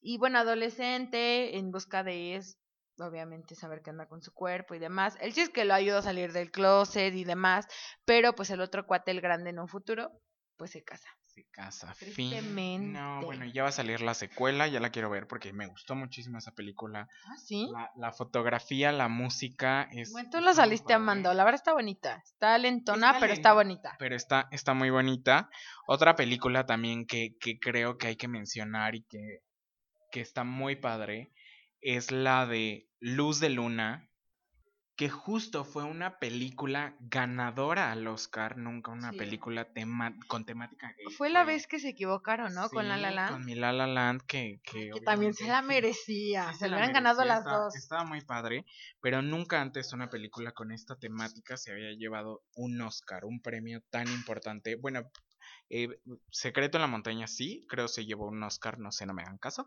Y 0.00 0.18
bueno, 0.18 0.38
adolescente, 0.38 1.56
en 1.56 1.70
busca 1.70 2.02
de 2.02 2.42
obviamente 2.98 3.54
saber 3.54 3.82
qué 3.82 3.90
anda 3.90 4.06
con 4.06 4.22
su 4.22 4.32
cuerpo 4.32 4.74
y 4.74 4.78
demás. 4.78 5.16
El 5.20 5.32
sí 5.32 5.40
es 5.40 5.48
que 5.48 5.64
lo 5.64 5.74
ayuda 5.74 5.98
a 5.98 6.02
salir 6.02 6.32
del 6.32 6.50
closet 6.50 7.14
y 7.14 7.24
demás, 7.24 7.66
pero 8.04 8.34
pues 8.34 8.50
el 8.50 8.60
otro 8.60 8.86
cuate, 8.86 9.12
el 9.12 9.20
grande 9.20 9.50
en 9.50 9.58
un 9.60 9.68
futuro, 9.68 10.10
pues 10.56 10.72
se 10.72 10.84
casa 10.84 11.08
se 11.34 11.44
casa. 11.50 11.92
Fin. 11.94 12.92
No, 12.92 13.22
bueno, 13.22 13.44
ya 13.44 13.64
va 13.64 13.70
a 13.70 13.72
salir 13.72 14.00
la 14.00 14.14
secuela, 14.14 14.68
ya 14.68 14.78
la 14.78 14.90
quiero 14.90 15.10
ver 15.10 15.26
porque 15.26 15.52
me 15.52 15.66
gustó 15.66 15.96
muchísimo 15.96 16.38
esa 16.38 16.52
película. 16.52 17.08
Ah, 17.26 17.36
sí. 17.36 17.68
La, 17.96 18.12
fotografía, 18.12 18.92
la 18.92 19.08
música 19.08 19.88
es. 19.90 20.12
Bueno, 20.12 20.30
tú 20.30 20.40
la 20.40 20.54
saliste 20.54 20.92
amando, 20.92 21.34
la 21.34 21.44
verdad 21.44 21.60
está 21.60 21.72
bonita. 21.72 22.22
Está 22.24 22.56
lentona, 22.58 23.16
pero 23.18 23.32
está 23.32 23.52
bonita. 23.52 23.96
Pero 23.98 24.14
está, 24.14 24.48
está 24.52 24.74
muy 24.74 24.90
bonita. 24.90 25.50
Otra 25.88 26.14
película 26.14 26.66
también 26.66 27.04
que, 27.04 27.36
que 27.40 27.58
creo 27.58 27.98
que 27.98 28.08
hay 28.08 28.16
que 28.16 28.28
mencionar 28.28 28.94
y 28.94 29.02
que, 29.02 29.40
que 30.12 30.20
está 30.20 30.44
muy 30.44 30.76
padre 30.76 31.32
es 31.80 32.12
la 32.12 32.46
de 32.46 32.88
Luz 33.00 33.40
de 33.40 33.50
Luna 33.50 34.08
que 34.96 35.08
justo 35.08 35.64
fue 35.64 35.82
una 35.82 36.18
película 36.18 36.96
ganadora 37.00 37.90
al 37.90 38.06
Oscar, 38.06 38.56
nunca 38.56 38.92
una 38.92 39.12
película 39.12 39.72
tema 39.72 40.14
con 40.28 40.44
temática 40.44 40.94
gay. 40.96 41.12
Fue 41.16 41.30
la 41.30 41.44
vez 41.44 41.66
que 41.66 41.80
se 41.80 41.88
equivocaron, 41.88 42.54
¿no? 42.54 42.68
con 42.68 42.88
La 42.88 42.96
La 42.96 43.10
Land. 43.10 43.32
Con 43.32 43.44
mi 43.44 43.54
La 43.56 43.72
La 43.72 43.88
Land, 43.88 44.22
que... 44.22 44.60
Que, 44.62 44.92
también 45.04 45.34
se 45.34 45.48
la 45.48 45.62
merecía, 45.62 46.52
se, 46.52 46.68
le 46.68 46.76
habían 46.76 46.92
ganado 46.92 47.24
las 47.24 47.44
dos. 47.44 47.74
Estaba 47.74 48.04
muy 48.04 48.20
padre, 48.20 48.66
pero 49.00 49.20
nunca 49.20 49.60
antes 49.60 49.92
una 49.92 50.08
película 50.08 50.52
con 50.52 50.70
esta 50.70 50.96
temática 50.96 51.56
se 51.56 51.72
había 51.72 51.92
llevado 51.92 52.42
un 52.54 52.80
Oscar, 52.80 53.24
un 53.24 53.40
premio 53.40 53.82
tan 53.90 54.06
importante. 54.08 54.76
Bueno, 54.76 55.10
eh, 55.70 55.88
Secreto 56.30 56.78
en 56.78 56.82
la 56.82 56.88
Montaña 56.88 57.26
sí, 57.26 57.66
creo 57.68 57.88
se 57.88 58.04
llevó 58.04 58.28
un 58.28 58.42
Oscar, 58.42 58.78
no 58.78 58.92
sé, 58.92 59.06
no 59.06 59.14
me 59.14 59.22
hagan 59.22 59.38
caso, 59.38 59.66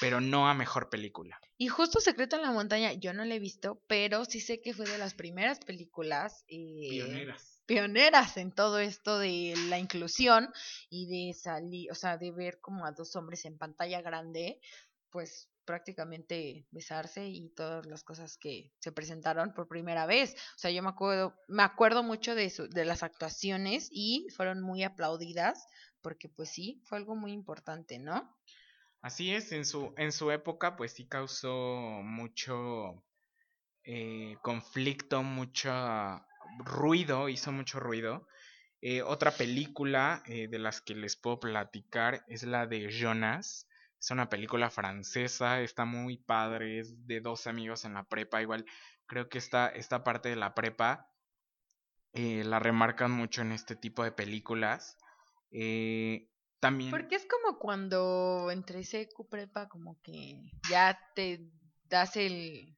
pero 0.00 0.20
no 0.20 0.48
a 0.48 0.54
mejor 0.54 0.90
película. 0.90 1.40
Y 1.56 1.68
justo 1.68 2.00
Secreto 2.00 2.36
en 2.36 2.42
la 2.42 2.52
Montaña, 2.52 2.92
yo 2.92 3.12
no 3.12 3.24
la 3.24 3.34
he 3.34 3.40
visto, 3.40 3.82
pero 3.88 4.24
sí 4.24 4.40
sé 4.40 4.60
que 4.60 4.74
fue 4.74 4.86
de 4.86 4.98
las 4.98 5.14
primeras 5.14 5.58
películas 5.60 6.44
eh, 6.48 6.88
pioneras. 6.90 7.62
pioneras 7.66 8.36
en 8.36 8.52
todo 8.52 8.78
esto 8.78 9.18
de 9.18 9.54
la 9.68 9.78
inclusión 9.78 10.52
y 10.88 11.06
de 11.06 11.34
salir, 11.34 11.90
o 11.90 11.94
sea, 11.94 12.16
de 12.16 12.30
ver 12.30 12.60
como 12.60 12.86
a 12.86 12.92
dos 12.92 13.16
hombres 13.16 13.44
en 13.44 13.58
pantalla 13.58 14.00
grande, 14.00 14.60
pues 15.10 15.50
prácticamente 15.64 16.66
besarse 16.70 17.28
y 17.28 17.50
todas 17.50 17.84
las 17.84 18.02
cosas 18.02 18.38
que 18.38 18.72
se 18.78 18.90
presentaron 18.90 19.52
por 19.52 19.68
primera 19.68 20.06
vez. 20.06 20.34
O 20.56 20.58
sea, 20.58 20.70
yo 20.70 20.82
me 20.82 20.88
acuerdo, 20.88 21.34
me 21.46 21.62
acuerdo 21.62 22.02
mucho 22.02 22.34
de, 22.34 22.50
de 22.70 22.84
las 22.86 23.02
actuaciones 23.02 23.88
y 23.90 24.28
fueron 24.34 24.62
muy 24.62 24.82
aplaudidas 24.82 25.66
porque 26.00 26.28
pues 26.28 26.48
sí, 26.50 26.80
fue 26.86 26.96
algo 26.96 27.16
muy 27.16 27.32
importante, 27.32 27.98
¿no? 27.98 28.34
Así 29.08 29.34
es, 29.34 29.52
en 29.52 29.64
su, 29.64 29.94
en 29.96 30.12
su 30.12 30.30
época 30.30 30.76
pues 30.76 30.92
sí 30.92 31.08
causó 31.08 31.56
mucho 32.04 33.02
eh, 33.82 34.36
conflicto, 34.42 35.22
mucho 35.22 35.70
ruido, 36.58 37.30
hizo 37.30 37.50
mucho 37.50 37.80
ruido, 37.80 38.28
Eh, 38.82 39.00
otra 39.02 39.30
película 39.30 40.22
eh, 40.26 40.46
de 40.48 40.58
las 40.58 40.82
que 40.82 40.94
les 40.94 41.16
puedo 41.16 41.40
platicar 41.40 42.22
es 42.28 42.42
la 42.42 42.66
de 42.66 42.90
Jonas. 42.90 43.66
Es 43.98 44.10
una 44.10 44.28
película 44.28 44.68
francesa, 44.68 45.62
está 45.62 45.86
muy 45.86 46.18
padre, 46.18 46.80
es 46.80 47.06
de 47.06 47.20
dos 47.22 47.46
amigos 47.46 47.86
en 47.86 47.94
la 47.94 48.04
prepa. 48.04 48.42
Igual 48.42 48.66
creo 49.06 49.28
que 49.30 49.38
esta, 49.38 49.68
esta 49.68 50.04
parte 50.04 50.28
de 50.28 50.36
la 50.36 50.52
prepa 50.52 51.08
eh, 52.12 52.44
la 52.44 52.58
remarcan 52.58 53.10
mucho 53.10 53.40
en 53.40 53.52
este 53.52 53.74
tipo 53.74 54.04
de 54.04 54.12
películas. 54.12 54.98
También... 56.60 56.90
Porque 56.90 57.16
es 57.16 57.26
como 57.26 57.58
cuando 57.58 58.50
entre 58.50 58.84
secu 58.84 59.28
prepa 59.28 59.68
como 59.68 60.00
que 60.02 60.42
ya 60.70 60.98
te 61.14 61.50
das 61.84 62.16
el 62.16 62.74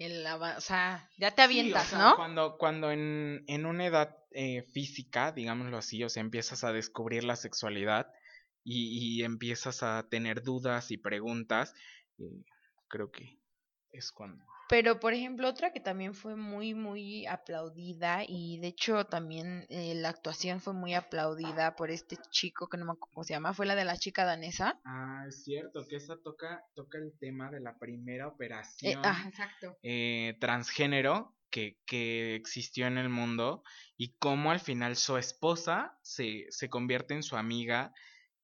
o 0.00 0.60
sea, 0.60 1.10
ya 1.18 1.32
te 1.32 1.42
avientas, 1.42 1.92
¿no? 1.92 2.14
Cuando, 2.14 2.56
cuando 2.56 2.92
en, 2.92 3.42
en 3.48 3.66
una 3.66 3.86
edad 3.86 4.16
eh, 4.30 4.62
física, 4.72 5.32
digámoslo 5.32 5.76
así, 5.76 6.04
o 6.04 6.08
sea, 6.08 6.20
empiezas 6.20 6.62
a 6.62 6.72
descubrir 6.72 7.24
la 7.24 7.34
sexualidad 7.34 8.12
y, 8.62 9.18
y 9.20 9.24
empiezas 9.24 9.82
a 9.82 10.06
tener 10.08 10.42
dudas 10.42 10.92
y 10.92 10.98
preguntas, 10.98 11.74
eh, 12.18 12.44
creo 12.86 13.10
que 13.10 13.40
es 13.90 14.12
cuando 14.12 14.44
pero, 14.68 15.00
por 15.00 15.14
ejemplo, 15.14 15.48
otra 15.48 15.72
que 15.72 15.80
también 15.80 16.14
fue 16.14 16.36
muy, 16.36 16.74
muy 16.74 17.26
aplaudida 17.26 18.22
y 18.26 18.58
de 18.58 18.68
hecho 18.68 19.06
también 19.06 19.66
eh, 19.70 19.94
la 19.94 20.10
actuación 20.10 20.60
fue 20.60 20.74
muy 20.74 20.94
aplaudida 20.94 21.74
por 21.76 21.90
este 21.90 22.16
chico 22.30 22.68
que 22.68 22.76
no 22.76 22.84
me 22.84 22.92
acuerdo 22.92 23.14
cómo 23.14 23.24
se 23.24 23.34
llama, 23.34 23.54
fue 23.54 23.66
la 23.66 23.74
de 23.74 23.84
la 23.84 23.96
chica 23.96 24.24
danesa. 24.24 24.80
Ah, 24.84 25.24
es 25.26 25.44
cierto, 25.44 25.86
que 25.88 25.96
esa 25.96 26.16
toca, 26.18 26.64
toca 26.74 26.98
el 26.98 27.12
tema 27.18 27.50
de 27.50 27.60
la 27.60 27.78
primera 27.78 28.28
operación 28.28 28.92
eh, 28.92 29.02
ah, 29.02 29.24
exacto. 29.26 29.76
Eh, 29.82 30.36
transgénero 30.40 31.34
que, 31.50 31.78
que, 31.86 32.34
existió 32.34 32.86
en 32.86 32.98
el 32.98 33.08
mundo 33.08 33.62
y 33.96 34.16
cómo 34.18 34.50
al 34.50 34.60
final 34.60 34.96
su 34.96 35.16
esposa 35.16 35.98
se, 36.02 36.46
se 36.50 36.68
convierte 36.68 37.14
en 37.14 37.22
su 37.22 37.36
amiga 37.36 37.92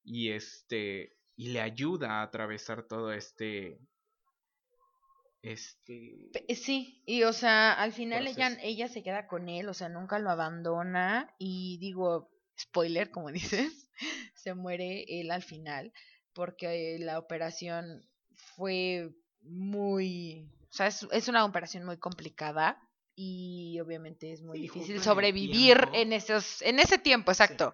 y 0.03 0.31
este 0.31 1.17
y 1.37 1.49
le 1.49 1.61
ayuda 1.61 2.21
a 2.21 2.23
atravesar 2.23 2.87
todo 2.87 3.13
este 3.13 3.81
este. 5.45 6.31
Sí, 6.55 7.03
y 7.07 7.23
o 7.25 7.33
sea, 7.33 7.73
al 7.73 7.93
final 7.93 8.27
ella, 8.27 8.57
ella 8.63 8.89
se 8.89 9.03
queda 9.03 9.27
con 9.27 9.49
él, 9.49 9.69
o 9.69 9.75
sea, 9.75 9.89
nunca 9.89 10.19
lo 10.19 10.31
abandona. 10.31 11.35
Y 11.39 11.79
digo, 11.79 12.31
spoiler, 12.59 13.11
como 13.11 13.31
dices, 13.33 13.89
se 14.35 14.55
muere 14.55 15.05
él 15.21 15.31
al 15.31 15.43
final, 15.43 15.93
porque 16.33 16.97
la 16.99 17.19
operación 17.19 18.09
fue 18.57 19.11
muy. 19.43 20.49
O 20.71 20.77
sea, 20.77 20.87
es, 20.89 21.29
una 21.29 21.45
operación 21.45 21.85
muy 21.85 21.99
complicada 21.99 22.81
y 23.15 23.79
obviamente 23.81 24.33
es 24.33 24.43
muy 24.43 24.59
difícil 24.59 25.01
sobrevivir 25.01 25.89
en 25.93 26.13
esos 26.13 26.63
en 26.63 26.81
ese 26.81 26.99
tiempo 26.99 27.31
exacto 27.31 27.73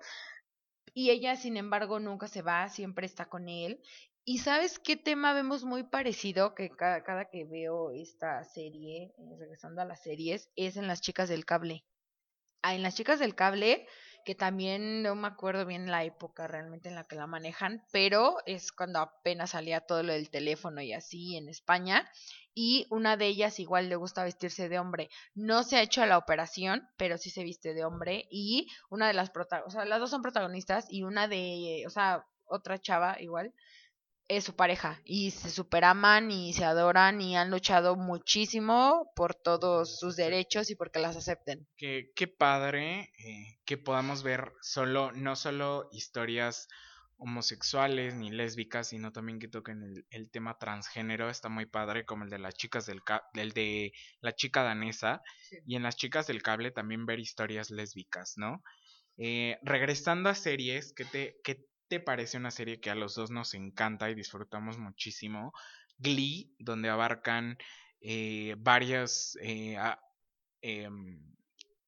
y 0.93 1.09
ella 1.09 1.35
sin 1.37 1.57
embargo 1.57 1.99
nunca 1.99 2.29
se 2.29 2.43
va 2.43 2.69
siempre 2.69 3.07
está 3.07 3.25
con 3.31 3.49
él 3.49 3.81
y 4.25 4.39
sabes 4.39 4.79
qué 4.79 4.97
tema 4.97 5.33
vemos 5.33 5.65
muy 5.65 5.83
parecido 5.83 6.55
que 6.55 6.71
cada, 6.71 7.25
que 7.31 7.45
veo 7.45 7.91
esta 7.91 8.45
serie, 8.45 9.15
eh, 9.19 9.37
regresando 9.39 9.83
a 9.83 9.85
las 9.85 10.03
series, 10.03 10.51
es 10.57 10.77
en 10.77 10.87
las 10.87 11.01
chicas 11.01 11.29
del 11.29 11.45
cable. 11.45 11.85
Ah, 12.63 12.75
en 12.75 12.83
las 12.83 12.95
chicas 12.95 13.19
del 13.19 13.35
cable, 13.35 13.87
que 14.25 14.35
también 14.35 15.03
no 15.03 15.15
me 15.15 15.29
acuerdo 15.29 15.65
bien 15.65 15.91
la 15.91 16.05
época 16.05 16.47
realmente 16.47 16.91
en 16.91 16.95
la 16.95 17.05
que 17.05 17.17
la 17.17 17.27
manejan, 17.27 17.83
pero 17.91 18.37
es 18.45 18.71
cuando 18.71 18.99
apenas 18.99 19.51
salía 19.51 19.81
todo 19.81 20.03
lo 20.03 20.13
del 20.13 20.31
teléfono 20.31 20.83
y 20.83 20.93
así 20.93 21.37
en 21.37 21.49
España. 21.49 22.11
Y 22.53 22.87
una 22.91 23.17
de 23.17 23.27
ellas 23.27 23.59
igual 23.59 23.89
le 23.89 23.97
gusta 23.97 24.25
vestirse 24.25 24.69
de 24.69 24.79
hombre. 24.79 25.09
No 25.35 25.63
se 25.63 25.77
ha 25.77 25.83
hecho 25.83 26.05
la 26.05 26.19
operación, 26.19 26.87
pero 26.99 27.17
sí 27.17 27.31
se 27.31 27.45
viste 27.45 27.73
de 27.73 27.85
hombre. 27.85 28.27
Y 28.31 28.69
una 28.91 29.07
de 29.09 29.15
las 29.15 29.31
protagonistas, 29.31 29.75
o 29.75 29.79
sea, 29.81 29.89
las 29.89 30.01
dos 30.01 30.11
son 30.11 30.21
protagonistas 30.21 30.87
y 30.91 31.03
una 31.05 31.27
de, 31.29 31.85
o 31.87 31.91
sea, 31.91 32.27
otra 32.51 32.79
chava 32.79 33.17
igual, 33.21 33.55
es 34.31 34.45
su 34.45 34.55
pareja 34.55 35.01
y 35.05 35.33
se 35.33 35.51
superaman 35.51 36.31
y 36.31 36.53
se 36.53 36.65
adoran 36.65 37.21
y 37.21 37.37
han 37.37 37.51
luchado 37.51 37.97
muchísimo 37.97 39.11
por 39.17 39.35
todos 39.35 39.99
sus 39.99 40.15
derechos 40.15 40.71
y 40.71 40.77
porque 40.77 41.01
las 41.01 41.17
acepten. 41.17 41.67
Qué, 41.77 42.13
qué 42.15 42.29
padre 42.29 43.13
eh, 43.19 43.59
que 43.65 43.77
podamos 43.77 44.23
ver 44.23 44.53
solo, 44.63 45.11
no 45.11 45.35
solo 45.35 45.89
historias 45.91 46.69
homosexuales 47.17 48.15
ni 48.15 48.31
lésbicas, 48.31 48.89
sino 48.89 49.13
también 49.13 49.41
que 49.41 49.49
toquen 49.49 49.83
el, 49.83 50.07
el 50.11 50.31
tema 50.31 50.59
transgénero, 50.59 51.29
está 51.29 51.49
muy 51.49 51.67
padre, 51.67 52.07
como 52.07 52.23
el 52.23 52.31
de 52.31 52.39
las 52.39 52.55
chicas 52.55 52.87
del 52.87 53.03
el 53.35 53.51
de 53.53 53.93
la 54.21 54.35
chica 54.35 54.63
danesa, 54.63 55.23
y 55.67 55.75
en 55.75 55.83
las 55.83 55.97
chicas 55.97 56.29
del 56.29 56.41
cable 56.41 56.71
también 56.71 57.05
ver 57.05 57.19
historias 57.19 57.71
lésbicas, 57.71 58.35
¿no? 58.37 58.63
Eh, 59.19 59.59
regresando 59.63 60.31
a 60.31 60.35
series, 60.35 60.95
¿qué 60.95 61.05
te, 61.05 61.37
qué 61.45 61.67
te 61.91 61.99
parece 61.99 62.39
una 62.39 62.53
serie 62.53 62.81
que 62.81 62.89
a 62.89 62.95
los 62.95 63.17
dos 63.17 63.33
nos 63.33 63.53
encanta 63.53 64.09
y 64.09 64.15
disfrutamos 64.15 64.79
muchísimo? 64.79 65.53
Glee, 65.99 66.55
donde 66.61 66.89
abarcan 66.89 67.59
eh, 68.01 68.55
varias 68.59 69.37
eh, 69.43 69.77
em, 70.63 71.21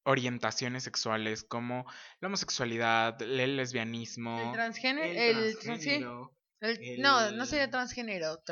orientaciones 0.03 0.83
sexuales 0.83 1.45
como 1.45 1.85
la 2.19 2.27
homosexualidad, 2.27 3.19
el 3.21 3.55
lesbianismo, 3.55 4.39
el 4.49 4.51
transgénero, 4.51 6.35
no, 6.99 7.31
no 7.31 7.45
sería 7.45 7.71
transgénero, 7.71 8.43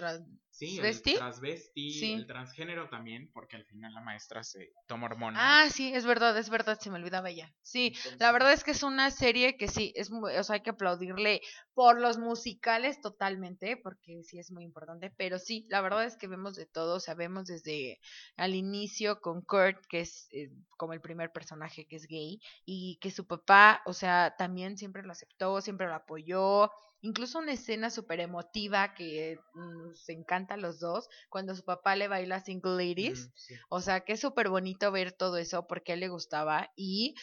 Sí, 0.52 0.78
el 0.80 1.02
transvesti, 1.02 2.14
el 2.14 2.28
transgénero 2.28 2.90
también, 2.90 3.32
porque 3.34 3.56
al 3.56 3.66
final 3.66 3.94
la 3.94 4.02
maestra 4.02 4.44
se 4.44 4.74
toma 4.86 5.08
hormonas. 5.08 5.42
Ah, 5.44 5.70
sí, 5.72 5.94
es 5.94 6.06
verdad, 6.06 6.38
es 6.38 6.50
verdad, 6.50 6.78
se 6.80 6.92
me 6.92 6.98
olvidaba 6.98 7.30
ella. 7.30 7.52
Sí, 7.64 7.96
la 8.20 8.32
verdad 8.34 8.52
es 8.52 8.64
que 8.64 8.72
es 8.72 8.84
una 8.84 9.12
serie 9.12 9.56
que 9.56 9.70
sí, 9.70 9.94
es 9.96 10.12
muy, 10.12 10.36
o 10.36 10.44
sea, 10.44 10.56
hay 10.56 10.62
que 10.62 10.72
aplaudirle 10.72 11.42
por 11.74 12.00
los 12.00 12.18
musicales 12.18 13.00
totalmente, 13.00 13.78
porque 13.78 14.24
sí 14.24 14.40
es 14.40 14.52
muy 14.52 14.66
importante, 14.66 15.10
pero 15.10 15.40
sí, 15.40 15.66
la 15.70 15.80
verdad 15.80 16.04
es 16.04 16.18
que 16.18 16.28
vemos 16.28 16.56
de 16.56 16.66
todo, 16.66 17.00
sabemos 17.00 17.46
desde 17.46 18.00
al 18.36 18.54
inicio 18.54 19.22
con 19.22 19.42
Kurt, 19.42 19.86
que 19.88 20.02
es 20.02 20.28
eh, 20.32 20.52
como 20.78 20.94
el 20.94 21.02
primer 21.02 21.32
personaje 21.32 21.88
que 21.88 21.96
es 21.96 22.08
gay, 22.08 22.42
y 22.66 22.98
que 23.02 23.10
su 23.10 23.26
papá, 23.26 23.82
o 23.86 23.94
sea, 23.94 24.36
también 24.38 24.78
siempre 24.78 25.04
lo 25.04 25.14
aceptó, 25.14 25.62
siempre 25.62 25.88
lo 25.88 25.96
apoyó, 25.96 26.72
Incluso 27.02 27.40
una 27.40 27.54
escena 27.54 27.90
súper 27.90 28.20
emotiva 28.20 28.94
que 28.94 29.40
nos 29.56 30.08
encanta 30.10 30.54
a 30.54 30.58
los 30.58 30.80
dos, 30.80 31.10
cuando 31.30 31.56
su 31.56 31.64
papá 31.64 31.96
le 31.96 32.08
baila 32.08 32.40
Single 32.40 32.74
Ladies. 32.74 33.32
O 33.70 33.82
sea, 33.82 34.02
que 34.02 34.14
es 34.14 34.20
súper 34.20 34.50
bonito 34.50 34.92
ver 34.92 35.12
todo 35.12 35.38
eso 35.38 35.68
porque 35.68 35.92
a 35.92 35.96
él 35.96 36.02
le 36.02 36.10
gustaba 36.10 36.72
y, 36.76 37.16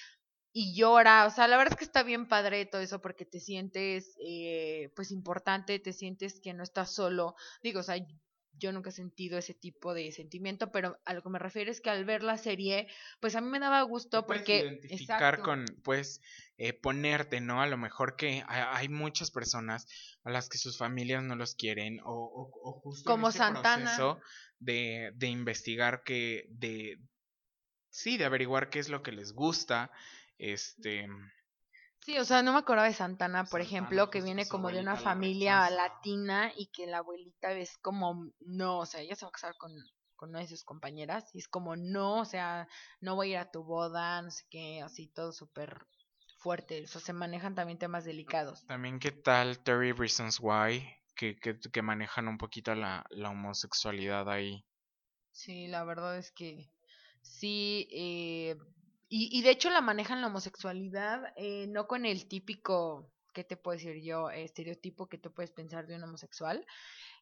y 0.52 0.74
llora. 0.74 1.26
O 1.26 1.30
sea, 1.30 1.46
la 1.46 1.56
verdad 1.56 1.74
es 1.74 1.78
que 1.78 1.84
está 1.84 2.02
bien 2.02 2.26
padre 2.26 2.66
todo 2.66 2.80
eso 2.80 3.00
porque 3.00 3.24
te 3.24 3.38
sientes 3.38 4.16
eh, 4.20 4.90
pues 4.96 5.12
importante, 5.12 5.78
te 5.78 5.92
sientes 5.92 6.40
que 6.40 6.54
no 6.54 6.64
estás 6.64 6.92
solo. 6.92 7.36
Digo, 7.62 7.80
o 7.80 7.84
sea, 7.84 7.96
yo 8.58 8.72
nunca 8.72 8.90
he 8.90 8.92
sentido 8.92 9.38
ese 9.38 9.54
tipo 9.54 9.94
de 9.94 10.12
sentimiento, 10.12 10.70
pero 10.72 10.98
a 11.04 11.14
lo 11.14 11.22
que 11.22 11.28
me 11.28 11.38
refiero 11.38 11.70
es 11.70 11.80
que 11.80 11.90
al 11.90 12.04
ver 12.04 12.22
la 12.22 12.36
serie, 12.36 12.88
pues 13.20 13.36
a 13.36 13.40
mí 13.40 13.48
me 13.48 13.58
daba 13.60 13.82
gusto 13.82 14.26
porque... 14.26 14.58
identificar 14.60 15.40
con, 15.40 15.64
pues, 15.82 16.20
eh, 16.56 16.72
ponerte, 16.72 17.40
¿no? 17.40 17.62
A 17.62 17.66
lo 17.66 17.76
mejor 17.76 18.16
que 18.16 18.44
hay 18.46 18.88
muchas 18.88 19.30
personas 19.30 19.86
a 20.24 20.30
las 20.30 20.48
que 20.48 20.58
sus 20.58 20.76
familias 20.76 21.22
no 21.22 21.36
los 21.36 21.54
quieren 21.54 22.00
o, 22.04 22.50
o, 22.62 22.72
justo 22.80 23.10
Como 23.10 23.30
Santana. 23.30 23.84
proceso 23.84 24.20
de, 24.58 25.12
de 25.14 25.26
investigar 25.28 26.02
que, 26.02 26.46
de, 26.50 26.98
sí, 27.90 28.18
de 28.18 28.24
averiguar 28.24 28.70
qué 28.70 28.78
es 28.78 28.88
lo 28.88 29.02
que 29.02 29.12
les 29.12 29.32
gusta, 29.32 29.90
este 30.38 31.08
Sí, 32.00 32.16
o 32.18 32.24
sea, 32.24 32.42
no 32.42 32.52
me 32.52 32.58
acordaba 32.58 32.88
de 32.88 32.94
Santana, 32.94 33.44
por 33.44 33.60
ejemplo, 33.60 34.08
que 34.10 34.22
viene 34.22 34.48
como 34.48 34.70
de 34.70 34.80
una 34.80 34.96
familia 34.96 35.68
latina 35.68 36.52
y 36.56 36.66
que 36.68 36.86
la 36.86 36.98
abuelita 36.98 37.52
es 37.52 37.76
como, 37.78 38.30
no, 38.40 38.78
o 38.78 38.86
sea, 38.86 39.00
ella 39.00 39.14
se 39.14 39.24
va 39.26 39.28
a 39.28 39.32
casar 39.32 39.56
con, 39.58 39.72
con 40.16 40.30
una 40.30 40.40
de 40.40 40.48
sus 40.48 40.64
compañeras 40.64 41.30
y 41.34 41.38
es 41.38 41.48
como, 41.48 41.76
no, 41.76 42.20
o 42.20 42.24
sea, 42.24 42.66
no 43.00 43.14
voy 43.14 43.28
a 43.28 43.30
ir 43.32 43.38
a 43.38 43.50
tu 43.50 43.62
boda, 43.62 44.22
no 44.22 44.30
sé 44.30 44.44
qué, 44.50 44.80
así 44.80 45.08
todo 45.08 45.32
súper 45.32 45.86
fuerte, 46.38 46.84
o 46.84 46.86
sea, 46.86 47.00
se 47.00 47.12
manejan 47.12 47.54
también 47.54 47.78
temas 47.78 48.04
delicados. 48.04 48.64
También, 48.66 48.98
¿qué 48.98 49.12
tal 49.12 49.62
Terry 49.62 49.92
Reasons 49.92 50.38
Why? 50.40 50.88
Que, 51.14 51.36
que, 51.36 51.58
que 51.58 51.82
manejan 51.82 52.28
un 52.28 52.38
poquito 52.38 52.74
la, 52.74 53.04
la 53.10 53.30
homosexualidad 53.30 54.30
ahí. 54.30 54.64
Sí, 55.32 55.66
la 55.66 55.84
verdad 55.84 56.16
es 56.18 56.30
que 56.32 56.68
sí, 57.22 57.88
eh, 57.92 58.56
y, 59.08 59.36
y 59.36 59.42
de 59.42 59.50
hecho 59.50 59.70
la 59.70 59.80
manejan 59.80 60.20
la 60.20 60.26
homosexualidad 60.26 61.32
eh, 61.36 61.66
no 61.68 61.86
con 61.86 62.04
el 62.06 62.28
típico, 62.28 63.10
¿qué 63.32 63.44
te 63.44 63.56
puedo 63.56 63.76
decir 63.76 64.02
yo? 64.02 64.30
Estereotipo 64.30 65.08
que 65.08 65.18
tú 65.18 65.32
puedes 65.32 65.52
pensar 65.52 65.86
de 65.86 65.96
un 65.96 66.02
homosexual. 66.02 66.66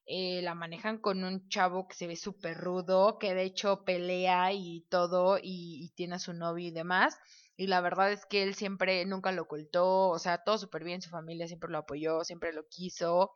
Eh, 0.07 0.40
la 0.42 0.55
manejan 0.55 0.99
con 0.99 1.25
un 1.25 1.49
chavo 1.49 1.88
que 1.88 1.96
se 1.96 2.07
ve 2.07 2.16
súper 2.16 2.57
rudo, 2.59 3.18
que 3.18 3.35
de 3.35 3.42
hecho 3.42 3.85
pelea 3.85 4.53
y 4.53 4.87
todo, 4.88 5.38
y, 5.38 5.85
y, 5.85 5.90
tiene 5.96 6.14
a 6.16 6.18
su 6.20 6.33
novio 6.33 6.68
y 6.68 6.70
demás. 6.70 7.18
Y 7.57 7.66
la 7.66 7.81
verdad 7.81 8.12
es 8.12 8.25
que 8.27 8.42
él 8.44 8.55
siempre, 8.55 9.05
nunca 9.05 9.33
lo 9.33 9.42
ocultó, 9.42 10.09
o 10.11 10.18
sea, 10.18 10.44
todo 10.44 10.59
súper 10.59 10.85
bien, 10.85 11.03
su 11.03 11.11
familia 11.11 11.49
siempre 11.49 11.70
lo 11.70 11.79
apoyó, 11.79 12.22
siempre 12.25 12.53
lo 12.53 12.68
quiso. 12.68 13.33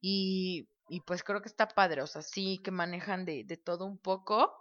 Y, 0.00 0.68
y 0.88 1.00
pues 1.02 1.22
creo 1.22 1.42
que 1.42 1.48
está 1.48 1.68
padre, 1.68 2.02
o 2.02 2.06
sea, 2.06 2.22
sí 2.22 2.60
que 2.64 2.70
manejan 2.70 3.24
de, 3.24 3.44
de 3.44 3.56
todo 3.58 3.84
un 3.86 3.98
poco 3.98 4.52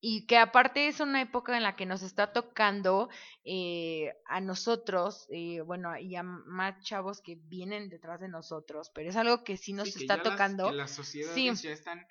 y 0.00 0.26
que 0.26 0.38
aparte 0.38 0.88
es 0.88 1.00
una 1.00 1.22
época 1.22 1.56
en 1.56 1.62
la 1.62 1.76
que 1.76 1.86
nos 1.86 2.02
está 2.02 2.32
tocando 2.32 3.08
eh, 3.44 4.12
a 4.26 4.40
nosotros, 4.40 5.26
eh, 5.30 5.60
bueno, 5.62 5.96
y 5.96 6.16
a 6.16 6.22
más 6.22 6.82
chavos 6.82 7.20
que 7.22 7.36
vienen 7.36 7.88
detrás 7.88 8.20
de 8.20 8.28
nosotros, 8.28 8.90
pero 8.94 9.08
es 9.08 9.16
algo 9.16 9.42
que 9.42 9.56
sí 9.56 9.72
nos 9.72 9.96
está 9.96 10.22
tocando. 10.22 10.70
Las, 10.70 10.90
sociedades 10.90 11.62
ya 11.62 11.72
están 11.72 12.06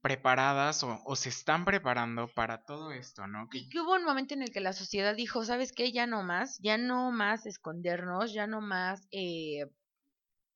preparadas 0.00 0.84
o, 0.84 1.16
se 1.16 1.28
están 1.28 1.64
preparando 1.64 2.28
para 2.28 2.64
todo 2.64 2.92
esto, 2.92 3.26
¿no? 3.26 3.48
Y 3.52 3.68
que 3.68 3.80
hubo 3.80 3.94
un 3.94 4.04
momento 4.04 4.34
en 4.34 4.42
el 4.42 4.52
que 4.52 4.60
la 4.60 4.72
sociedad 4.72 5.14
dijo, 5.14 5.44
¿sabes 5.44 5.72
qué? 5.72 5.92
Ya 5.92 6.06
no 6.06 6.22
más, 6.22 6.58
ya 6.60 6.78
no 6.78 7.10
más 7.10 7.46
escondernos, 7.46 8.32
ya 8.32 8.46
no 8.46 8.60
más 8.60 9.08
eh, 9.10 9.66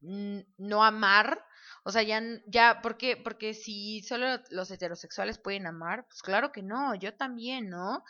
no 0.01 0.85
amar, 0.85 1.45
o 1.85 1.91
sea, 1.91 2.03
ya, 2.03 2.23
ya, 2.47 2.81
¿por 2.83 2.97
qué? 2.97 3.17
Porque 3.17 3.55
si 3.55 4.03
solo 4.03 4.41
los 4.51 4.71
heterosexuales 4.71 5.39
pueden 5.39 5.67
amar, 5.67 6.07
pues 6.07 6.23
claro 6.23 6.53
que 6.53 6.63
no, 6.63 6.95
yo 6.95 7.15
también, 7.15 7.71
¿no? 7.71 8.05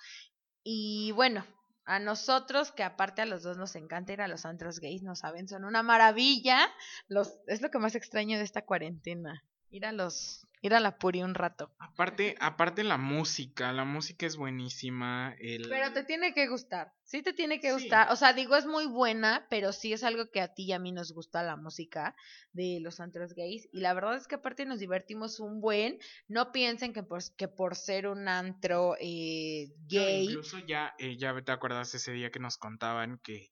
Y 0.62 1.12
bueno, 1.12 1.44
a 1.84 1.98
nosotros, 1.98 2.70
que 2.70 2.82
aparte 2.82 3.22
a 3.22 3.26
los 3.26 3.42
dos 3.42 3.56
nos 3.56 3.74
encanta 3.74 4.12
ir 4.12 4.20
a 4.20 4.28
los 4.28 4.44
antros 4.44 4.78
gays, 4.78 5.02
no 5.02 5.16
saben, 5.16 5.48
son 5.48 5.64
una 5.64 5.82
maravilla. 5.82 6.68
Los, 7.08 7.40
es 7.46 7.62
lo 7.62 7.70
que 7.70 7.78
más 7.78 7.94
extraño 7.94 8.38
de 8.38 8.44
esta 8.44 8.62
cuarentena, 8.64 9.44
ir 9.70 9.86
a 9.86 9.92
los 9.92 10.46
ir 10.62 10.74
a 10.74 10.80
la 10.80 10.96
Puri 10.96 11.22
un 11.22 11.34
rato. 11.34 11.74
Aparte, 11.78 12.36
aparte 12.40 12.84
la 12.84 12.96
música, 12.96 13.72
la 13.72 13.84
música 13.84 14.26
es 14.26 14.36
buenísima. 14.36 15.34
El... 15.40 15.68
Pero 15.68 15.92
te 15.92 16.04
tiene 16.04 16.32
que 16.32 16.46
gustar, 16.48 16.92
sí 17.02 17.22
te 17.22 17.32
tiene 17.32 17.60
que 17.60 17.72
gustar. 17.72 18.10
O 18.12 18.16
sea, 18.16 18.32
digo, 18.32 18.56
es 18.56 18.64
muy 18.64 18.86
buena, 18.86 19.46
pero 19.50 19.72
sí 19.72 19.92
es 19.92 20.04
algo 20.04 20.30
que 20.30 20.40
a 20.40 20.54
ti 20.54 20.64
y 20.64 20.72
a 20.72 20.78
mí 20.78 20.92
nos 20.92 21.12
gusta 21.12 21.42
la 21.42 21.56
música 21.56 22.14
de 22.52 22.78
los 22.80 23.00
antros 23.00 23.34
gays. 23.34 23.68
Y 23.72 23.80
la 23.80 23.92
verdad 23.92 24.16
es 24.16 24.28
que 24.28 24.36
aparte 24.36 24.64
nos 24.64 24.78
divertimos 24.78 25.40
un 25.40 25.60
buen. 25.60 25.98
No 26.28 26.52
piensen 26.52 26.92
que 26.92 27.02
por, 27.02 27.20
que 27.36 27.48
por 27.48 27.74
ser 27.74 28.06
un 28.06 28.28
antro 28.28 28.96
eh, 29.00 29.72
gay... 29.88 30.26
incluso 30.26 30.58
ya, 30.60 30.94
eh, 30.98 31.16
ya 31.16 31.34
te 31.42 31.52
acuerdas 31.52 31.94
ese 31.94 32.12
día 32.12 32.30
que 32.30 32.38
nos 32.38 32.56
contaban 32.56 33.18
que 33.18 33.51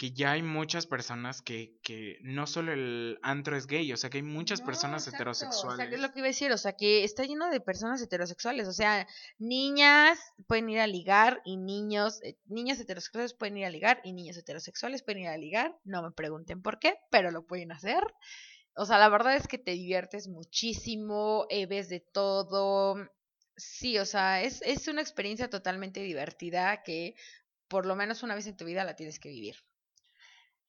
que 0.00 0.12
ya 0.12 0.32
hay 0.32 0.42
muchas 0.42 0.86
personas 0.86 1.42
que, 1.42 1.78
que 1.82 2.16
no 2.22 2.46
solo 2.46 2.72
el 2.72 3.18
antro 3.20 3.54
es 3.54 3.66
gay, 3.66 3.92
o 3.92 3.98
sea 3.98 4.08
que 4.08 4.16
hay 4.16 4.22
muchas 4.22 4.62
personas 4.62 5.06
heterosexuales. 5.06 5.74
O 5.74 5.76
sea, 5.76 5.90
que 5.90 5.96
es 5.96 6.00
lo 6.00 6.10
que 6.10 6.20
iba 6.20 6.26
a 6.26 6.30
decir, 6.30 6.50
o 6.52 6.56
sea 6.56 6.72
que 6.72 7.04
está 7.04 7.24
lleno 7.24 7.50
de 7.50 7.60
personas 7.60 8.00
heterosexuales, 8.00 8.66
o 8.66 8.72
sea, 8.72 9.06
niñas 9.38 10.18
pueden 10.46 10.70
ir 10.70 10.80
a 10.80 10.86
ligar 10.86 11.42
y 11.44 11.58
niños, 11.58 12.22
eh, 12.22 12.38
niñas 12.46 12.80
heterosexuales 12.80 13.34
pueden 13.34 13.58
ir 13.58 13.66
a 13.66 13.68
ligar 13.68 14.00
y 14.02 14.14
niños 14.14 14.38
heterosexuales 14.38 15.02
pueden 15.02 15.24
ir 15.24 15.28
a 15.28 15.36
ligar, 15.36 15.76
no 15.84 16.02
me 16.02 16.12
pregunten 16.12 16.62
por 16.62 16.78
qué, 16.78 16.96
pero 17.10 17.30
lo 17.30 17.44
pueden 17.44 17.70
hacer. 17.70 18.02
O 18.76 18.86
sea, 18.86 18.96
la 18.96 19.10
verdad 19.10 19.36
es 19.36 19.48
que 19.48 19.58
te 19.58 19.72
diviertes 19.72 20.28
muchísimo, 20.28 21.44
eh, 21.50 21.66
ves 21.66 21.90
de 21.90 22.00
todo. 22.00 22.96
Sí, 23.54 23.98
o 23.98 24.06
sea, 24.06 24.42
es, 24.42 24.62
es 24.62 24.88
una 24.88 25.02
experiencia 25.02 25.50
totalmente 25.50 26.00
divertida 26.00 26.82
que 26.84 27.16
por 27.68 27.84
lo 27.84 27.96
menos 27.96 28.22
una 28.22 28.34
vez 28.34 28.46
en 28.46 28.56
tu 28.56 28.64
vida 28.64 28.82
la 28.84 28.96
tienes 28.96 29.20
que 29.20 29.28
vivir. 29.28 29.56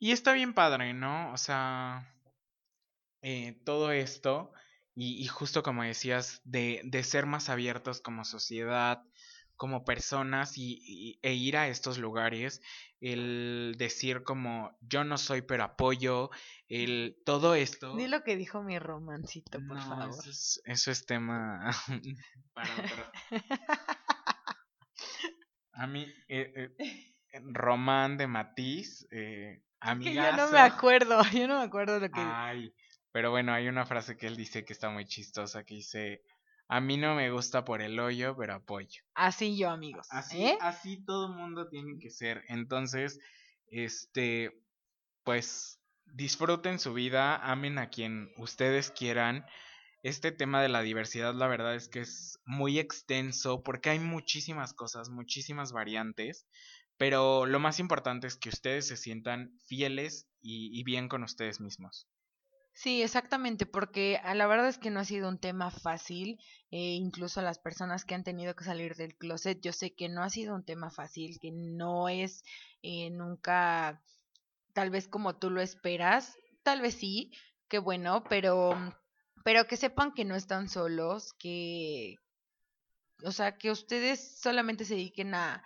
Y 0.01 0.11
está 0.13 0.33
bien 0.33 0.55
padre, 0.55 0.95
¿no? 0.95 1.31
O 1.31 1.37
sea, 1.37 2.11
eh, 3.21 3.61
todo 3.63 3.91
esto, 3.91 4.51
y, 4.95 5.27
justo 5.27 5.61
como 5.61 5.83
decías, 5.83 6.41
de, 6.43 6.81
de, 6.83 7.03
ser 7.03 7.27
más 7.27 7.49
abiertos 7.49 8.01
como 8.01 8.25
sociedad, 8.25 9.03
como 9.57 9.85
personas 9.85 10.57
y, 10.57 11.19
e 11.21 11.35
ir 11.35 11.55
a 11.55 11.67
estos 11.67 11.99
lugares, 11.99 12.63
el 12.99 13.75
decir 13.77 14.23
como 14.23 14.75
yo 14.81 15.03
no 15.03 15.19
soy 15.19 15.43
pero 15.43 15.65
apoyo, 15.65 16.31
el 16.67 17.15
todo 17.23 17.53
esto. 17.53 17.95
Di 17.95 18.07
lo 18.07 18.23
que 18.23 18.37
dijo 18.37 18.63
mi 18.63 18.79
romancito, 18.79 19.59
por 19.67 19.79
favor. 19.79 20.09
Eso 20.09 20.31
es, 20.31 20.61
eso 20.65 20.89
es 20.89 21.05
tema 21.05 21.69
para 22.55 22.73
otro. 22.73 23.11
A 25.73 25.85
mí, 25.85 26.11
eh, 26.27 26.73
eh, 26.79 27.39
Román 27.43 28.17
de 28.17 28.25
Matiz, 28.25 29.07
eh, 29.11 29.61
que 30.01 30.13
yo 30.13 30.31
no 30.35 30.49
me 30.49 30.59
acuerdo, 30.59 31.21
yo 31.33 31.47
no 31.47 31.59
me 31.59 31.65
acuerdo 31.65 31.99
lo 31.99 32.09
que... 32.09 32.21
Ay, 32.21 32.73
pero 33.11 33.31
bueno, 33.31 33.53
hay 33.53 33.67
una 33.67 33.85
frase 33.85 34.17
que 34.17 34.27
él 34.27 34.37
dice 34.37 34.63
que 34.63 34.73
está 34.73 34.89
muy 34.89 35.05
chistosa, 35.05 35.63
que 35.63 35.75
dice, 35.75 36.21
a 36.67 36.79
mí 36.79 36.95
no 36.95 37.15
me 37.15 37.29
gusta 37.31 37.65
por 37.65 37.81
el 37.81 37.99
hoyo, 37.99 38.35
pero 38.37 38.53
apoyo. 38.53 39.03
Así 39.13 39.57
yo, 39.57 39.69
amigos. 39.69 40.07
Así, 40.09 40.45
¿eh? 40.45 40.57
así 40.61 41.03
todo 41.03 41.27
mundo 41.33 41.67
tiene 41.67 41.99
que 41.99 42.09
ser. 42.09 42.43
Entonces, 42.47 43.19
este, 43.67 44.57
pues, 45.23 45.81
disfruten 46.05 46.79
su 46.79 46.93
vida, 46.93 47.35
amen 47.35 47.77
a 47.77 47.89
quien 47.89 48.31
ustedes 48.37 48.91
quieran. 48.91 49.45
Este 50.03 50.31
tema 50.31 50.61
de 50.61 50.69
la 50.69 50.81
diversidad, 50.81 51.33
la 51.35 51.47
verdad 51.47 51.75
es 51.75 51.89
que 51.89 51.99
es 51.99 52.39
muy 52.45 52.79
extenso 52.79 53.61
porque 53.63 53.89
hay 53.89 53.99
muchísimas 53.99 54.73
cosas, 54.73 55.09
muchísimas 55.09 55.73
variantes. 55.73 56.47
Pero 57.01 57.47
lo 57.47 57.59
más 57.59 57.79
importante 57.79 58.27
es 58.27 58.35
que 58.35 58.49
ustedes 58.49 58.87
se 58.87 58.95
sientan 58.95 59.57
fieles 59.65 60.27
y, 60.39 60.83
bien 60.83 61.09
con 61.09 61.23
ustedes 61.23 61.59
mismos. 61.59 62.07
Sí, 62.73 63.01
exactamente, 63.01 63.65
porque 63.65 64.19
a 64.23 64.35
la 64.35 64.45
verdad 64.45 64.67
es 64.67 64.77
que 64.77 64.91
no 64.91 64.99
ha 64.99 65.05
sido 65.05 65.27
un 65.27 65.39
tema 65.39 65.71
fácil, 65.71 66.37
eh, 66.69 66.93
incluso 66.93 67.41
las 67.41 67.57
personas 67.57 68.05
que 68.05 68.13
han 68.13 68.23
tenido 68.23 68.55
que 68.55 68.65
salir 68.65 68.93
del 68.97 69.17
closet, 69.17 69.59
yo 69.61 69.73
sé 69.73 69.95
que 69.95 70.09
no 70.09 70.21
ha 70.21 70.29
sido 70.29 70.53
un 70.53 70.63
tema 70.63 70.91
fácil, 70.91 71.39
que 71.39 71.49
no 71.51 72.07
es 72.07 72.43
eh, 72.83 73.09
nunca 73.09 73.99
tal 74.73 74.91
vez 74.91 75.07
como 75.07 75.35
tú 75.37 75.49
lo 75.49 75.59
esperas, 75.59 76.37
tal 76.61 76.81
vez 76.81 76.93
sí, 76.93 77.31
qué 77.67 77.79
bueno, 77.79 78.23
pero, 78.29 78.77
pero 79.43 79.65
que 79.65 79.75
sepan 79.75 80.13
que 80.13 80.23
no 80.23 80.35
están 80.35 80.69
solos, 80.69 81.33
que, 81.33 82.17
o 83.23 83.31
sea, 83.31 83.57
que 83.57 83.71
ustedes 83.71 84.39
solamente 84.39 84.85
se 84.85 84.93
dediquen 84.93 85.33
a, 85.33 85.63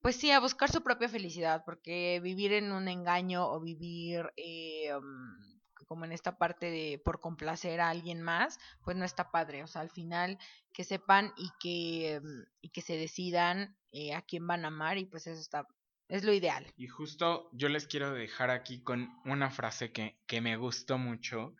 pues 0.00 0.16
sí, 0.16 0.30
a 0.30 0.40
buscar 0.40 0.70
su 0.70 0.82
propia 0.82 1.08
felicidad, 1.08 1.62
porque 1.64 2.20
vivir 2.22 2.52
en 2.52 2.72
un 2.72 2.88
engaño 2.88 3.46
o 3.48 3.60
vivir 3.60 4.32
eh, 4.36 4.92
mm, 4.94 5.58
como 5.86 6.04
en 6.04 6.12
esta 6.12 6.36
parte 6.36 6.70
de 6.70 7.00
por 7.02 7.20
complacer 7.20 7.80
a 7.80 7.88
alguien 7.88 8.22
más, 8.22 8.58
pues 8.84 8.96
no 8.96 9.04
está 9.04 9.30
padre. 9.30 9.64
O 9.64 9.66
sea, 9.66 9.80
al 9.80 9.90
final 9.90 10.38
que 10.72 10.84
sepan 10.84 11.32
y 11.36 11.50
que, 11.60 12.20
mm, 12.22 12.42
y 12.60 12.68
que 12.70 12.82
se 12.82 12.96
decidan 12.96 13.76
eh, 13.92 14.14
a 14.14 14.22
quién 14.22 14.46
van 14.46 14.64
a 14.64 14.68
amar 14.68 14.98
y 14.98 15.06
pues 15.06 15.26
eso 15.26 15.40
está, 15.40 15.66
es 16.08 16.24
lo 16.24 16.32
ideal. 16.32 16.66
Y 16.76 16.86
justo 16.86 17.48
yo 17.52 17.68
les 17.68 17.86
quiero 17.86 18.12
dejar 18.12 18.50
aquí 18.50 18.82
con 18.82 19.08
una 19.24 19.50
frase 19.50 19.90
que, 19.92 20.18
que 20.26 20.40
me 20.40 20.56
gustó 20.56 20.98
mucho. 20.98 21.54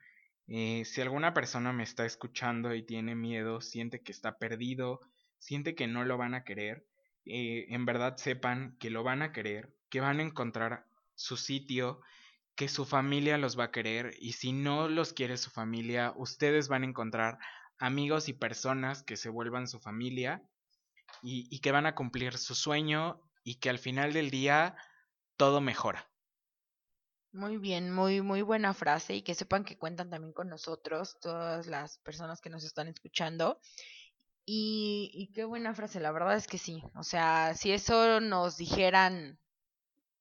Eh, 0.46 0.84
si 0.84 1.00
alguna 1.00 1.34
persona 1.34 1.72
me 1.72 1.82
está 1.82 2.06
escuchando 2.06 2.74
y 2.74 2.82
tiene 2.82 3.14
miedo, 3.14 3.60
siente 3.60 4.02
que 4.02 4.12
está 4.12 4.38
perdido, 4.38 5.00
siente 5.38 5.74
que 5.74 5.86
no 5.86 6.04
lo 6.04 6.16
van 6.16 6.34
a 6.34 6.44
querer, 6.44 6.86
eh, 7.28 7.66
en 7.68 7.84
verdad 7.84 8.16
sepan 8.16 8.76
que 8.78 8.90
lo 8.90 9.02
van 9.02 9.22
a 9.22 9.32
querer, 9.32 9.74
que 9.90 10.00
van 10.00 10.20
a 10.20 10.22
encontrar 10.22 10.86
su 11.14 11.36
sitio, 11.36 12.00
que 12.54 12.68
su 12.68 12.84
familia 12.84 13.38
los 13.38 13.58
va 13.58 13.64
a 13.64 13.70
querer 13.70 14.14
y 14.18 14.32
si 14.32 14.52
no 14.52 14.88
los 14.88 15.12
quiere 15.12 15.36
su 15.36 15.50
familia, 15.50 16.12
ustedes 16.16 16.68
van 16.68 16.82
a 16.82 16.86
encontrar 16.86 17.38
amigos 17.78 18.28
y 18.28 18.32
personas 18.32 19.02
que 19.02 19.16
se 19.16 19.28
vuelvan 19.28 19.68
su 19.68 19.78
familia 19.78 20.42
y, 21.22 21.46
y 21.54 21.60
que 21.60 21.70
van 21.70 21.86
a 21.86 21.94
cumplir 21.94 22.36
su 22.38 22.54
sueño 22.54 23.20
y 23.44 23.56
que 23.56 23.70
al 23.70 23.78
final 23.78 24.12
del 24.12 24.30
día 24.30 24.76
todo 25.36 25.60
mejora. 25.60 26.10
Muy 27.32 27.58
bien, 27.58 27.92
muy, 27.92 28.22
muy 28.22 28.42
buena 28.42 28.72
frase 28.72 29.14
y 29.14 29.22
que 29.22 29.34
sepan 29.34 29.64
que 29.64 29.76
cuentan 29.76 30.10
también 30.10 30.32
con 30.32 30.48
nosotros, 30.48 31.20
todas 31.20 31.66
las 31.66 31.98
personas 31.98 32.40
que 32.40 32.48
nos 32.48 32.64
están 32.64 32.88
escuchando 32.88 33.60
y, 34.50 35.30
qué 35.34 35.44
buena 35.44 35.74
frase, 35.74 36.00
la 36.00 36.10
verdad 36.10 36.34
es 36.34 36.46
que 36.46 36.56
sí. 36.56 36.82
O 36.94 37.02
sea, 37.02 37.54
si 37.54 37.70
eso 37.70 38.18
nos 38.20 38.56
dijeran 38.56 39.38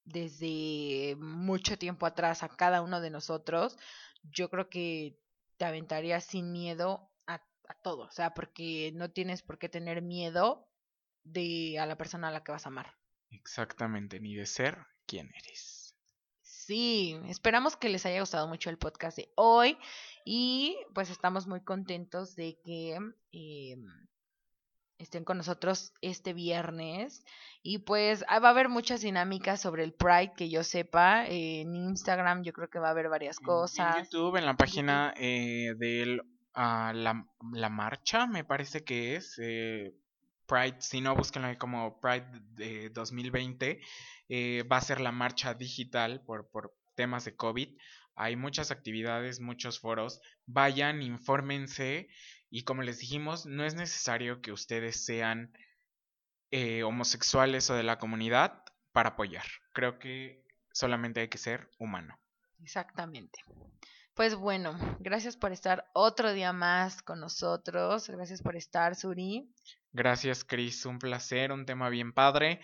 desde 0.03 1.15
mucho 1.17 1.77
tiempo 1.77 2.05
atrás 2.05 2.43
a 2.43 2.49
cada 2.49 2.81
uno 2.81 2.99
de 2.99 3.09
nosotros, 3.09 3.77
yo 4.23 4.49
creo 4.49 4.69
que 4.69 5.17
te 5.55 5.63
aventarías 5.63 6.25
sin 6.25 6.51
miedo 6.51 7.09
a, 7.25 7.35
a 7.69 7.73
todo. 7.81 8.03
O 8.03 8.11
sea, 8.11 8.33
porque 8.33 8.91
no 8.95 9.11
tienes 9.11 9.43
por 9.43 9.59
qué 9.59 9.69
tener 9.69 10.01
miedo 10.01 10.67
de 11.23 11.79
a 11.79 11.85
la 11.85 11.97
persona 11.97 12.27
a 12.27 12.31
la 12.31 12.43
que 12.43 12.51
vas 12.51 12.65
a 12.65 12.69
amar. 12.69 12.95
Exactamente, 13.29 14.19
ni 14.19 14.35
de 14.35 14.45
ser 14.45 14.77
quien 15.05 15.31
eres. 15.35 15.95
Sí, 16.41 17.17
esperamos 17.29 17.77
que 17.77 17.87
les 17.87 18.05
haya 18.05 18.19
gustado 18.19 18.45
mucho 18.49 18.69
el 18.69 18.77
podcast 18.77 19.15
de 19.15 19.31
hoy 19.35 19.77
y 20.25 20.77
pues 20.93 21.09
estamos 21.09 21.47
muy 21.47 21.61
contentos 21.61 22.35
de 22.35 22.59
que 22.61 22.99
eh, 23.31 23.77
estén 24.97 25.23
con 25.23 25.38
nosotros 25.38 25.93
este 26.01 26.33
viernes. 26.33 27.23
Y 27.62 27.79
pues 27.79 28.23
ah, 28.27 28.39
va 28.39 28.49
a 28.49 28.51
haber 28.51 28.69
muchas 28.69 29.01
dinámicas 29.01 29.62
sobre 29.62 29.83
el 29.83 29.93
Pride 29.93 30.33
que 30.36 30.49
yo 30.49 30.63
sepa. 30.63 31.25
en 31.27 31.75
Instagram 31.75 32.43
yo 32.43 32.53
creo 32.53 32.69
que 32.69 32.79
va 32.79 32.88
a 32.88 32.91
haber 32.91 33.10
varias 33.10 33.39
cosas. 33.39 33.97
En 33.97 34.03
YouTube, 34.03 34.38
en 34.38 34.45
la 34.45 34.55
página 34.55 35.13
eh, 35.17 35.73
de 35.77 36.21
ah, 36.53 36.93
la, 36.93 37.69
marcha, 37.69 38.27
me 38.27 38.43
parece 38.43 38.83
que 38.83 39.15
es. 39.15 39.36
Eh, 39.41 39.93
Pride, 40.47 40.77
si 40.79 41.01
no, 41.01 41.13
búsquenlo 41.13 41.49
ahí 41.49 41.57
como 41.57 41.99
Pride 41.99 42.27
de 42.53 42.89
2020. 42.89 43.81
Eh, 44.29 44.63
va 44.71 44.77
a 44.77 44.81
ser 44.81 45.01
la 45.01 45.12
marcha 45.12 45.53
digital 45.53 46.21
por, 46.25 46.49
por 46.49 46.74
temas 46.95 47.26
de 47.26 47.36
COVID. 47.36 47.78
Hay 48.15 48.36
muchas 48.36 48.72
actividades, 48.72 49.39
muchos 49.39 49.80
foros. 49.80 50.22
Vayan, 50.47 51.03
infórmense. 51.03 52.07
Y 52.50 52.64
como 52.64 52.82
les 52.82 53.00
dijimos, 53.00 53.45
no 53.45 53.66
es 53.66 53.76
necesario 53.76 54.41
que 54.41 54.52
ustedes 54.52 55.04
sean 55.04 55.52
eh, 56.52 56.84
homosexuales 56.84 57.70
o 57.70 57.76
de 57.76 57.84
la 57.84 58.00
comunidad 58.00 58.64
para 58.93 59.10
apoyar. 59.10 59.45
Creo 59.74 60.00
que 60.00 60.43
solamente 60.72 61.20
hay 61.20 61.28
que 61.28 61.38
ser 61.38 61.70
humano. 61.78 62.18
Exactamente. 62.62 63.39
Pues 64.14 64.36
bueno, 64.36 64.76
gracias 65.00 65.38
por 65.38 65.52
estar 65.52 65.86
otro 65.93 66.34
día 66.34 66.52
más 66.52 67.04
con 67.04 67.20
nosotros. 67.20 68.10
Gracias 68.10 68.41
por 68.41 68.56
estar, 68.56 68.95
Suri. 68.95 69.48
Gracias, 69.91 70.43
Cris. 70.43 70.86
Un 70.86 70.98
placer, 70.98 71.52
un 71.52 71.66
tema 71.66 71.89
bien 71.89 72.14
padre. 72.14 72.60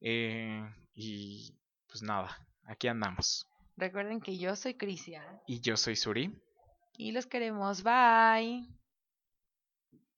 Eh, 0.00 0.62
y 0.94 1.58
pues 1.88 2.02
nada, 2.02 2.46
aquí 2.64 2.86
andamos. 2.86 3.48
Recuerden 3.76 4.20
que 4.20 4.38
yo 4.38 4.54
soy 4.54 4.74
Crisia. 4.74 5.24
Y 5.48 5.60
yo 5.60 5.76
soy 5.76 5.96
Suri. 5.96 6.32
Y 6.96 7.10
los 7.10 7.26
queremos. 7.26 7.82
Bye. 7.82 8.68